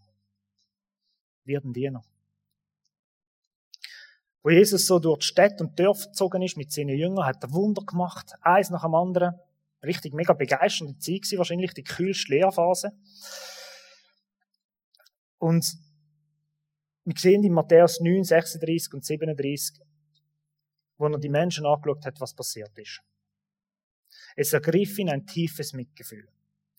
Wird 1.45 1.65
ein 1.65 1.73
Diener. 1.73 2.03
Wo 4.43 4.51
Jesus 4.51 4.87
so 4.87 4.99
durch 4.99 5.21
die 5.21 5.27
Städte 5.27 5.65
und 5.65 5.79
Dörfer 5.79 6.09
gezogen 6.09 6.43
ist 6.43 6.57
mit 6.57 6.73
seinen 6.73 6.97
Jüngern, 6.97 7.27
hat 7.27 7.43
er 7.43 7.53
Wunder 7.53 7.83
gemacht, 7.85 8.33
eins 8.41 8.71
nach 8.71 8.83
dem 8.83 8.95
anderen. 8.95 9.35
Richtig 9.83 10.15
mega 10.15 10.33
begeisternde 10.33 10.99
Zeit 10.99 11.31
war 11.33 11.39
wahrscheinlich 11.39 11.73
die 11.73 11.85
kühlste 11.85 12.33
Lehrphase. 12.33 12.93
Und 15.39 15.77
wir 17.09 17.15
sehen 17.17 17.43
in 17.43 17.55
Matthäus 17.55 18.01
9, 18.01 18.23
36 18.23 18.93
und 18.93 19.03
37, 19.03 19.81
wo 20.99 21.07
er 21.07 21.19
die 21.19 21.31
Menschen 21.31 21.65
angeschaut 21.65 22.05
hat, 22.05 22.21
was 22.21 22.35
passiert 22.35 22.77
ist. 22.77 23.01
Es 24.37 24.53
ergriff 24.53 24.99
ihn 24.99 25.09
ein 25.09 25.25
tiefes 25.25 25.73
Mitgefühl, 25.73 26.29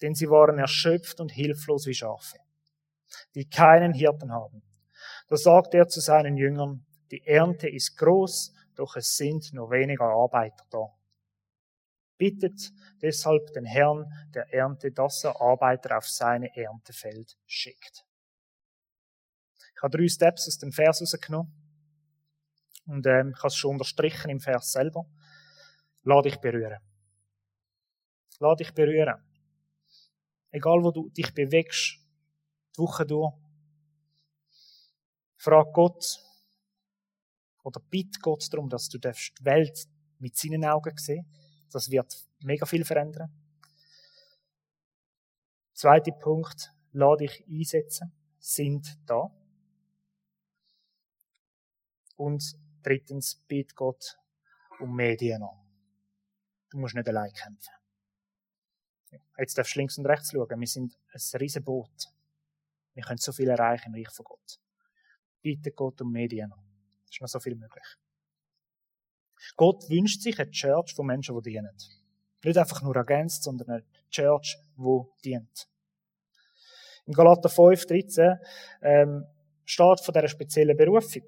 denn 0.04 0.14
sie 0.14 0.30
waren 0.30 0.60
erschöpft 0.60 1.20
und 1.20 1.32
hilflos 1.32 1.88
wie 1.88 1.96
Schafe, 1.96 2.38
die 3.34 3.50
keinen 3.50 3.92
Hirten 3.92 4.32
haben. 4.32 4.62
Da 5.30 5.36
sagte 5.36 5.78
er 5.78 5.88
zu 5.88 6.00
seinen 6.00 6.38
Jüngern, 6.38 6.86
die 7.10 7.26
Ernte 7.26 7.68
ist 7.68 7.98
groß, 7.98 8.54
doch 8.76 8.98
es 8.98 9.18
sind 9.18 9.52
nur 9.54 9.72
weniger 9.72 10.06
Arbeiter 10.06 10.64
da. 10.70 10.96
Bittet 12.20 12.72
deshalb 13.02 13.52
den 13.54 13.66
Herrn 13.66 14.06
der 14.36 14.54
Ernte, 14.54 14.92
dass 14.92 15.24
er 15.24 15.42
Arbeiter 15.42 15.98
auf 15.98 16.08
seine 16.08 16.56
Erntefeld 16.56 17.36
schickt. 17.48 18.06
Ich 19.80 19.84
habe 19.84 19.98
drei 19.98 20.10
Steps 20.10 20.46
aus 20.46 20.58
dem 20.58 20.74
Vers 20.74 21.02
rausgenommen. 21.02 21.54
Und 22.86 23.08
ähm, 23.08 23.30
ich 23.34 23.38
habe 23.38 23.48
es 23.48 23.56
schon 23.56 23.72
unterstrichen 23.72 24.30
im 24.30 24.42
Vers 24.42 24.74
selber. 24.74 25.06
Lass 26.04 26.24
dich 26.24 26.36
berühren. 26.36 26.80
Lass 28.40 28.58
dich 28.58 28.74
berühren. 28.74 29.24
Egal, 30.52 30.84
wo 30.84 30.92
du 30.92 31.08
dich 31.12 31.34
bewegst, 31.34 31.98
die 32.76 32.80
Woche 32.82 33.06
durch. 33.06 33.34
Frag 35.38 35.72
Gott 35.72 36.20
oder 37.64 37.80
bitte 37.80 38.20
Gott 38.20 38.52
darum, 38.52 38.68
dass 38.68 38.90
du 38.90 38.98
die 38.98 39.14
Welt 39.40 39.88
mit 40.18 40.36
seinen 40.36 40.66
Augen 40.66 40.98
sehen 40.98 41.26
Das 41.72 41.90
wird 41.90 42.18
mega 42.40 42.66
viel 42.66 42.84
verändern. 42.84 43.32
Zweiter 45.72 46.12
Punkt, 46.12 46.70
lass 46.92 47.18
dich 47.20 47.46
einsetzen, 47.48 48.12
sind 48.40 49.00
da. 49.06 49.39
Und 52.20 52.54
drittens, 52.84 53.36
bitte 53.48 53.74
Gott 53.76 54.20
um 54.82 54.94
Medien 54.94 55.42
an. 55.42 55.58
Du 56.70 56.78
musst 56.78 56.94
nicht 56.94 57.08
allein 57.08 57.32
kämpfen. 57.32 57.74
Jetzt 59.38 59.58
darfst 59.58 59.74
du 59.76 59.80
links 59.80 59.98
und 59.98 60.06
rechts 60.06 60.32
schauen. 60.32 60.60
Wir 60.60 60.68
sind 60.68 61.00
ein 61.14 61.40
riesen 61.40 61.64
Boot. 61.64 62.14
Wir 62.94 63.04
können 63.04 63.20
so 63.20 63.32
viel 63.32 63.48
erreichen 63.48 63.94
im 63.94 63.96
Reich 63.96 64.14
von 64.14 64.26
Gott. 64.26 64.60
Bitte 65.42 65.72
Gott 65.72 66.02
um 66.02 66.12
Medien 66.12 66.52
an. 66.52 66.60
Es 67.06 67.12
ist 67.12 67.22
noch 67.22 67.30
so 67.30 67.40
viel 67.40 67.56
möglich. 67.56 67.86
Gott 69.56 69.90
wünscht 69.90 70.22
sich 70.22 70.38
eine 70.38 70.52
Church 70.52 70.94
von 70.94 71.06
Menschen, 71.06 71.42
die 71.42 71.52
dienen. 71.52 71.78
Nicht 72.44 72.58
einfach 72.58 72.82
nur 72.82 72.98
ergänzt, 72.98 73.44
sondern 73.44 73.70
eine 73.70 73.86
Church, 74.10 74.58
die 74.76 75.04
dient. 75.24 75.70
In 77.06 77.14
Galater 77.14 77.48
5, 77.48 77.86
13 77.86 78.38
ähm, 78.82 79.26
steht 79.64 80.02
von 80.02 80.14
dieser 80.14 80.28
speziellen 80.28 80.76
Berufung. 80.76 81.24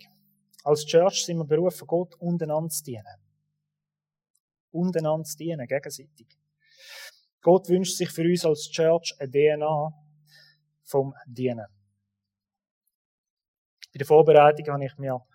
Als 0.64 0.86
Church 0.86 1.26
sind 1.26 1.38
wir 1.38 1.46
berufen, 1.46 1.88
Gott 1.88 2.16
untereinander 2.16 2.70
zu 2.70 2.84
dienen. 2.84 3.18
Untereinander 4.72 5.26
zu 5.26 5.38
dienen, 5.38 5.68
gegenseitig. 5.68 6.28
Gott 7.42 7.68
wünscht 7.70 7.98
sich 7.98 8.12
für 8.12 8.24
uns 8.24 8.46
als 8.46 8.70
Church 8.70 9.16
eine 9.20 9.32
DNA 9.32 9.94
vom 10.84 11.14
Dienen. 11.26 11.66
Bei 13.94 13.98
der 13.98 14.08
Vorbereitung 14.08 14.68
habe 14.68 14.86
ich 14.86 14.98
mir 14.98 15.26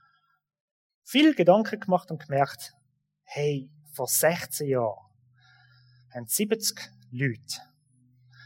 viel 1.02 1.34
Gedanken 1.34 1.80
gemacht 1.80 2.10
und 2.10 2.22
gemerkt, 2.22 2.74
hey, 3.24 3.68
vor 3.92 4.06
16 4.06 4.68
Jahren 4.68 5.04
haben 6.14 6.26
70 6.26 6.78
Leute 7.10 7.60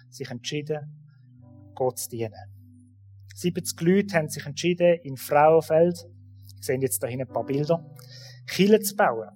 sich 0.08 0.30
entschieden, 0.30 1.72
Gott 1.74 1.98
zu 1.98 2.08
dienen. 2.08 2.34
70 3.34 3.80
Leute 3.80 4.16
haben 4.16 4.28
sich 4.28 4.44
entschieden, 4.44 4.98
in 5.02 5.16
Frauenfeld 5.16 6.06
wir 6.60 6.64
sehen 6.64 6.82
jetzt 6.82 7.02
da 7.02 7.06
hinten 7.06 7.26
ein 7.26 7.32
paar 7.32 7.44
Bilder. 7.44 7.82
Kille 8.46 8.80
zu 8.80 8.94
bauen. 8.94 9.30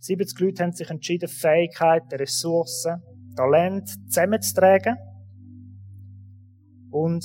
70 0.00 0.40
Leute 0.40 0.62
haben 0.62 0.72
sich 0.72 0.88
entschieden, 0.88 1.28
Fähigkeiten, 1.28 2.14
Ressourcen, 2.16 3.02
Talent 3.36 3.88
zusammenzutragen 4.08 4.96
und 6.90 7.24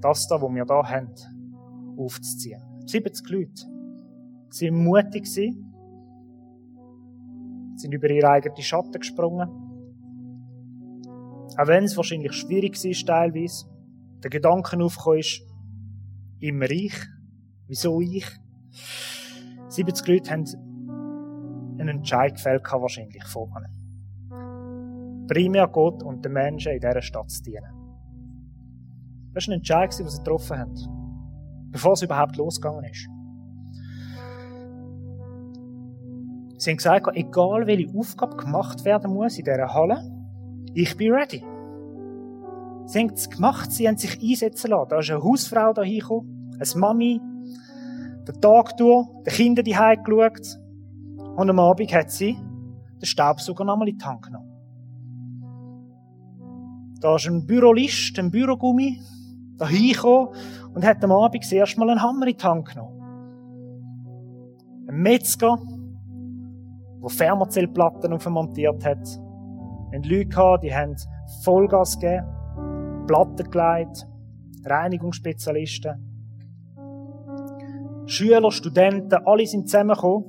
das 0.00 0.26
da, 0.28 0.40
was 0.40 0.54
wir 0.54 0.64
da 0.64 0.88
haben, 0.88 1.14
aufzuziehen. 1.98 2.62
70 2.86 3.28
Leute. 3.30 3.62
Sie 4.50 4.70
waren 4.70 4.84
mutig, 4.84 5.26
sind 5.26 5.62
über 7.92 8.10
ihre 8.10 8.30
eigenen 8.30 8.62
Schatten 8.62 8.92
gesprungen. 8.92 9.48
Auch 11.58 11.66
wenn 11.66 11.84
es 11.84 11.96
wahrscheinlich 11.96 12.32
schwierig 12.32 12.76
war, 12.76 13.06
teilweise, 13.06 13.66
der 14.22 14.30
Gedanke 14.30 14.82
aufgekommen 14.82 15.20
ist, 15.20 15.42
im 16.40 16.62
Reich 16.62 17.15
Wieso 17.68 18.00
ich? 18.00 18.26
70 19.68 20.06
Leute 20.06 20.30
haben 20.30 20.44
einen 21.78 21.98
Entscheid 21.98 22.34
gefällt, 22.34 22.62
wahrscheinlich 22.64 23.24
vorne. 23.24 23.68
Primär 25.28 25.66
Gott 25.68 26.02
und 26.02 26.24
den 26.24 26.32
Menschen 26.32 26.72
in 26.72 26.80
dieser 26.80 27.02
Stadt 27.02 27.30
zu 27.30 27.42
dienen. 27.42 27.72
Das 29.34 29.46
war 29.46 29.54
ein 29.54 29.58
Entscheid, 29.58 29.98
den 29.98 30.08
sie 30.08 30.18
getroffen 30.18 30.58
haben. 30.58 30.74
Bevor 31.70 31.92
es 31.92 32.02
überhaupt 32.02 32.36
losgegangen 32.36 32.84
ist. 32.84 33.08
Sie 36.58 36.70
haben 36.70 36.76
gesagt, 36.76 37.08
egal 37.14 37.66
welche 37.66 37.94
Aufgabe 37.98 38.36
gemacht 38.36 38.84
werden 38.84 39.12
muss 39.12 39.38
in 39.38 39.44
dieser 39.44 39.74
Halle, 39.74 40.00
ich 40.72 40.96
bin 40.96 41.12
ready. 41.12 41.44
Sie 42.86 43.00
haben 43.00 43.10
es 43.12 43.28
gemacht, 43.28 43.72
sie 43.72 43.88
haben 43.88 43.98
sich 43.98 44.22
einsetzen 44.22 44.70
lassen. 44.70 44.88
Da 44.88 45.00
ist 45.00 45.10
eine 45.10 45.22
Hausfrau 45.22 45.72
da 45.72 45.82
hingekommen, 45.82 46.52
eine 46.54 46.80
Mami, 46.80 47.20
den 48.26 48.40
Tag 48.40 48.76
durch, 48.76 49.06
den 49.26 49.32
Kindern 49.32 49.64
die 49.64 49.72
geschaut. 49.72 50.58
Und 51.36 51.50
am 51.50 51.58
Abend 51.58 51.92
hat 51.92 52.10
sie 52.10 52.36
den 53.00 53.06
Staubsauger 53.06 53.64
nochmal 53.64 53.88
in 53.88 53.98
die 53.98 54.04
Hand 54.04 54.22
genommen. 54.22 54.52
Da 57.00 57.16
ist 57.16 57.26
ein 57.26 57.46
Bürolist, 57.46 58.18
ein 58.18 58.30
Bürogummi, 58.30 59.00
da 59.58 59.68
hingekommen 59.68 60.28
und 60.74 60.84
hat 60.84 61.04
am 61.04 61.12
Abend 61.12 61.44
zuerst 61.44 61.78
mal 61.78 61.90
einen 61.90 62.02
Hammer 62.02 62.26
in 62.26 62.36
die 62.36 62.42
Hand 62.42 62.68
genommen. 62.68 62.96
Ein 64.88 65.02
Metzger, 65.02 65.58
der 67.02 67.10
Fermerzellplatten 67.10 68.12
aufmontiert 68.12 68.84
hat. 68.84 69.06
Wir 69.90 70.00
Leute 70.02 70.60
die 70.62 70.74
haben 70.74 70.96
Vollgas 71.44 71.98
gegeben, 71.98 72.26
Platten 73.06 73.50
gelegt, 73.50 74.06
Reinigungsspezialisten. 74.64 76.15
Schüler, 78.06 78.52
Studenten, 78.52 79.18
alle 79.24 79.46
sind 79.46 79.68
zusammengekommen. 79.68 80.24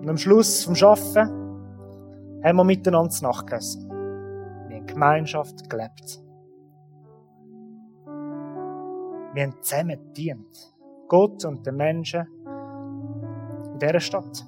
Und 0.00 0.10
am 0.10 0.16
Schluss 0.16 0.64
vom 0.64 0.74
Arbeiten 0.74 1.30
haben 2.44 2.56
wir 2.56 2.64
miteinander 2.64 3.10
zu 3.10 3.24
Nacht 3.24 3.46
gegessen. 3.46 3.88
Wir 4.68 4.78
haben 4.78 4.86
Gemeinschaft 4.86 5.70
gelebt. 5.70 6.20
Wir 9.34 9.42
haben 9.44 9.54
zusammen 9.62 9.98
gedient. 10.08 10.74
Gott 11.08 11.44
und 11.44 11.64
den 11.64 11.76
Menschen 11.76 12.26
in 13.72 13.78
dieser 13.78 14.00
Stadt. 14.00 14.44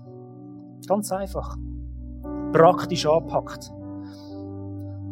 Ganz 0.88 1.12
einfach. 1.12 1.56
Praktisch 2.52 3.06
angepackt. 3.06 3.70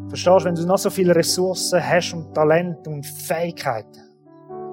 Verstehst 0.08 0.40
du, 0.40 0.44
wenn 0.44 0.54
du 0.56 0.66
noch 0.66 0.78
so 0.78 0.90
viele 0.90 1.14
Ressourcen 1.14 1.80
hast 1.80 2.12
und 2.14 2.34
Talent 2.34 2.86
und 2.88 3.06
Fähigkeiten, 3.06 4.00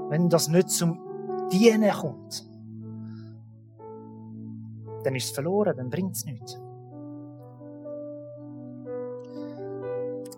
wenn 0.09 0.29
das 0.29 0.47
nicht 0.47 0.69
zum 0.69 1.08
Dienen 1.51 1.91
kommt, 1.91 2.45
dann 5.03 5.15
ist 5.15 5.25
es 5.25 5.31
verloren, 5.31 5.75
dann 5.77 5.89
bringt 5.89 6.15
es 6.15 6.25
nichts. 6.25 6.61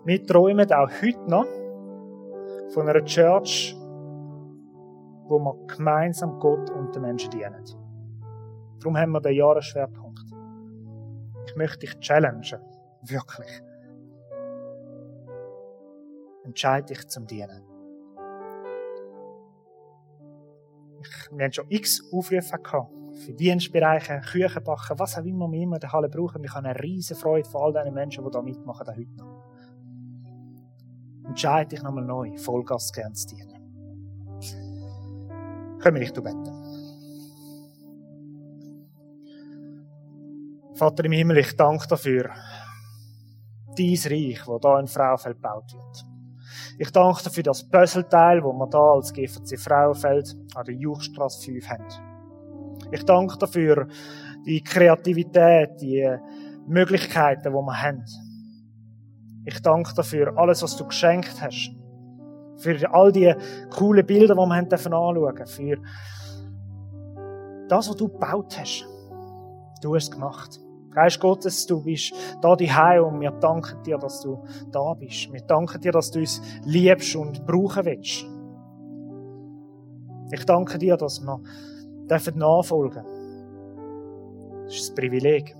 Wir 0.04 0.26
träumen 0.26 0.70
auch 0.72 0.90
heute 1.00 1.30
noch 1.30 1.46
von 2.72 2.88
einer 2.88 3.04
Church, 3.04 3.76
wo 5.28 5.38
wir 5.38 5.66
gemeinsam 5.66 6.40
Gott 6.40 6.70
und 6.70 6.94
den 6.94 7.02
Menschen 7.02 7.30
dienen. 7.30 7.64
Darum 8.80 8.96
haben 8.96 9.12
wir 9.12 9.20
den 9.20 9.36
Jahresschwerpunkt. 9.36 10.24
Ich 11.46 11.56
möchte 11.56 11.80
dich 11.80 11.98
challengen. 12.00 12.60
Wirklich. 13.02 13.62
Entscheide 16.44 16.86
dich 16.86 17.06
zum 17.08 17.26
Dienen. 17.26 17.71
Ich, 21.04 21.30
wir 21.36 21.44
haben 21.44 21.52
schon 21.52 21.66
x 21.68 22.02
Aufrufe 22.12 22.58
gehabt 22.58 22.92
für 23.24 23.32
Dienstbereiche, 23.32 24.20
Küchen 24.20 24.64
backen, 24.64 24.98
was 24.98 25.18
auch 25.18 25.24
immer 25.24 25.50
wir 25.50 25.60
immer 25.60 25.76
in 25.76 25.80
der 25.80 25.92
Halle 25.92 26.08
brauchen. 26.08 26.42
Wir 26.42 26.52
haben 26.54 26.66
eine 26.66 26.78
riesige 26.80 27.18
Freude 27.18 27.48
von 27.48 27.62
all 27.62 27.72
diesen 27.72 27.94
Menschen, 27.94 28.24
die 28.24 28.30
da 28.30 28.42
mitmachen, 28.42 28.86
da 28.86 28.92
heute 28.92 29.16
noch. 29.16 29.42
Entscheide 31.26 31.68
dich 31.70 31.82
nochmal 31.82 32.04
neu, 32.04 32.36
Vollgas 32.36 32.92
gern 32.92 33.14
zu 33.14 33.28
dienen. 33.28 33.62
Können 35.78 35.96
wir 35.96 36.00
nicht 36.00 36.14
beten. 36.14 36.62
Vater 40.74 41.04
im 41.04 41.12
Himmel, 41.12 41.38
ich 41.38 41.56
danke 41.56 41.86
dafür, 41.86 42.30
dein 43.76 43.98
Reich, 44.04 44.46
wo 44.46 44.58
da 44.58 44.80
in 44.80 44.86
Frauenfeld 44.86 45.36
gebaut 45.36 45.72
wird. 45.72 46.11
Ich 46.82 46.90
danke 46.90 47.22
dafür 47.22 47.44
das 47.44 47.62
Puzzleteil, 47.62 48.42
wo 48.42 48.52
wir 48.52 48.66
da 48.66 48.94
als 48.94 49.12
GVC 49.12 49.56
Frauenfeld 49.56 50.36
an 50.56 50.64
der 50.64 50.74
Juchstrasse 50.74 51.40
5 51.44 51.68
haben. 51.68 51.86
Ich 52.90 53.04
danke 53.04 53.38
dafür 53.38 53.86
die 54.44 54.60
Kreativität, 54.64 55.80
die 55.80 56.04
Möglichkeiten, 56.66 57.44
die 57.44 57.50
wir 57.50 57.82
haben. 57.82 58.04
Ich 59.44 59.62
danke 59.62 59.94
dafür 59.94 60.36
alles, 60.36 60.60
was 60.64 60.76
du 60.76 60.84
geschenkt 60.84 61.40
hast. 61.40 61.70
Für 62.56 62.92
all 62.92 63.12
die 63.12 63.32
coolen 63.70 64.04
Bilder, 64.04 64.34
die 64.34 64.40
wir 64.40 64.52
anschauen 64.52 65.14
dürfen. 65.14 65.46
Für 65.46 65.76
das, 67.68 67.90
was 67.90 67.94
du 67.94 68.08
gebaut 68.08 68.58
hast. 68.58 68.84
Du 69.82 69.94
hast 69.94 70.06
es 70.06 70.10
gemacht. 70.10 70.61
Geist 70.94 71.20
Gottes, 71.20 71.66
du 71.66 71.82
bist 71.82 72.12
da 72.42 72.54
die 72.54 72.70
und 73.00 73.20
wir 73.20 73.30
danken 73.30 73.82
dir, 73.82 73.96
dass 73.96 74.20
du 74.20 74.44
da 74.70 74.92
bist. 74.94 75.32
Wir 75.32 75.40
danken 75.40 75.80
dir, 75.80 75.92
dass 75.92 76.10
du 76.10 76.20
uns 76.20 76.42
liebst 76.64 77.16
und 77.16 77.46
brauchen 77.46 77.84
willst. 77.84 78.26
Ich 80.32 80.44
danke 80.44 80.78
dir, 80.78 80.96
dass 80.96 81.20
wir 81.20 81.40
dürfen 82.08 82.38
nachfolgen. 82.38 83.04
Das 84.64 84.74
ist 84.74 84.88
das 84.88 84.94
Privileg. 84.94 85.56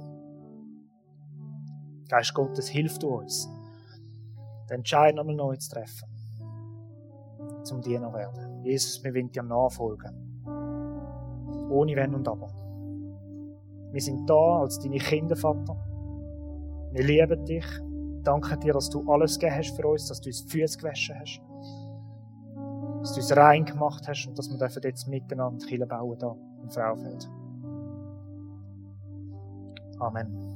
Geist 2.08 2.34
Gottes, 2.34 2.68
hilf 2.68 2.98
du 2.98 3.08
uns, 3.08 3.48
den 4.68 4.76
Entscheid 4.76 5.14
nochmal 5.14 5.34
neu 5.34 5.56
zu 5.56 5.70
treffen. 5.70 6.08
Zum 7.64 7.80
Diener 7.80 8.12
werden. 8.12 8.62
Jesus, 8.64 9.02
wir 9.02 9.14
wollen 9.14 9.30
dir 9.30 9.42
nachfolgen. 9.42 10.44
Ohne 11.70 11.96
Wenn 11.96 12.14
und 12.14 12.28
Aber. 12.28 12.62
Wir 13.92 14.00
sind 14.00 14.28
da 14.28 14.61
als 14.61 14.78
deine 14.78 14.98
Kinder, 14.98 15.37
Vater. 15.37 15.76
Wir 16.92 17.05
lieben 17.05 17.44
dich. 17.44 17.66
Danke 18.22 18.57
dir, 18.57 18.72
dass 18.72 18.88
du 18.88 19.02
alles 19.11 19.38
gegeben 19.38 19.59
hast 19.59 19.76
für 19.76 19.87
uns, 19.87 20.09
dass 20.09 20.20
du 20.20 20.28
uns 20.28 20.46
die 20.46 20.50
Füße 20.50 20.78
gewaschen 20.78 21.16
hast. 21.18 21.40
Dass 23.00 23.12
du 23.14 23.20
uns 23.20 23.37
rein 23.37 23.64
gemacht 23.64 24.07
hast 24.09 24.26
und 24.26 24.38
dass 24.38 24.50
wir 24.50 24.59
dürfen 24.59 24.83
jetzt 24.85 25.09
miteinander 25.09 25.66
Kirche 25.66 25.87
bauen 25.87 26.18
da 26.18 26.37
im 26.62 26.70
Fraufeld. 26.70 27.28
Amen. 29.98 30.51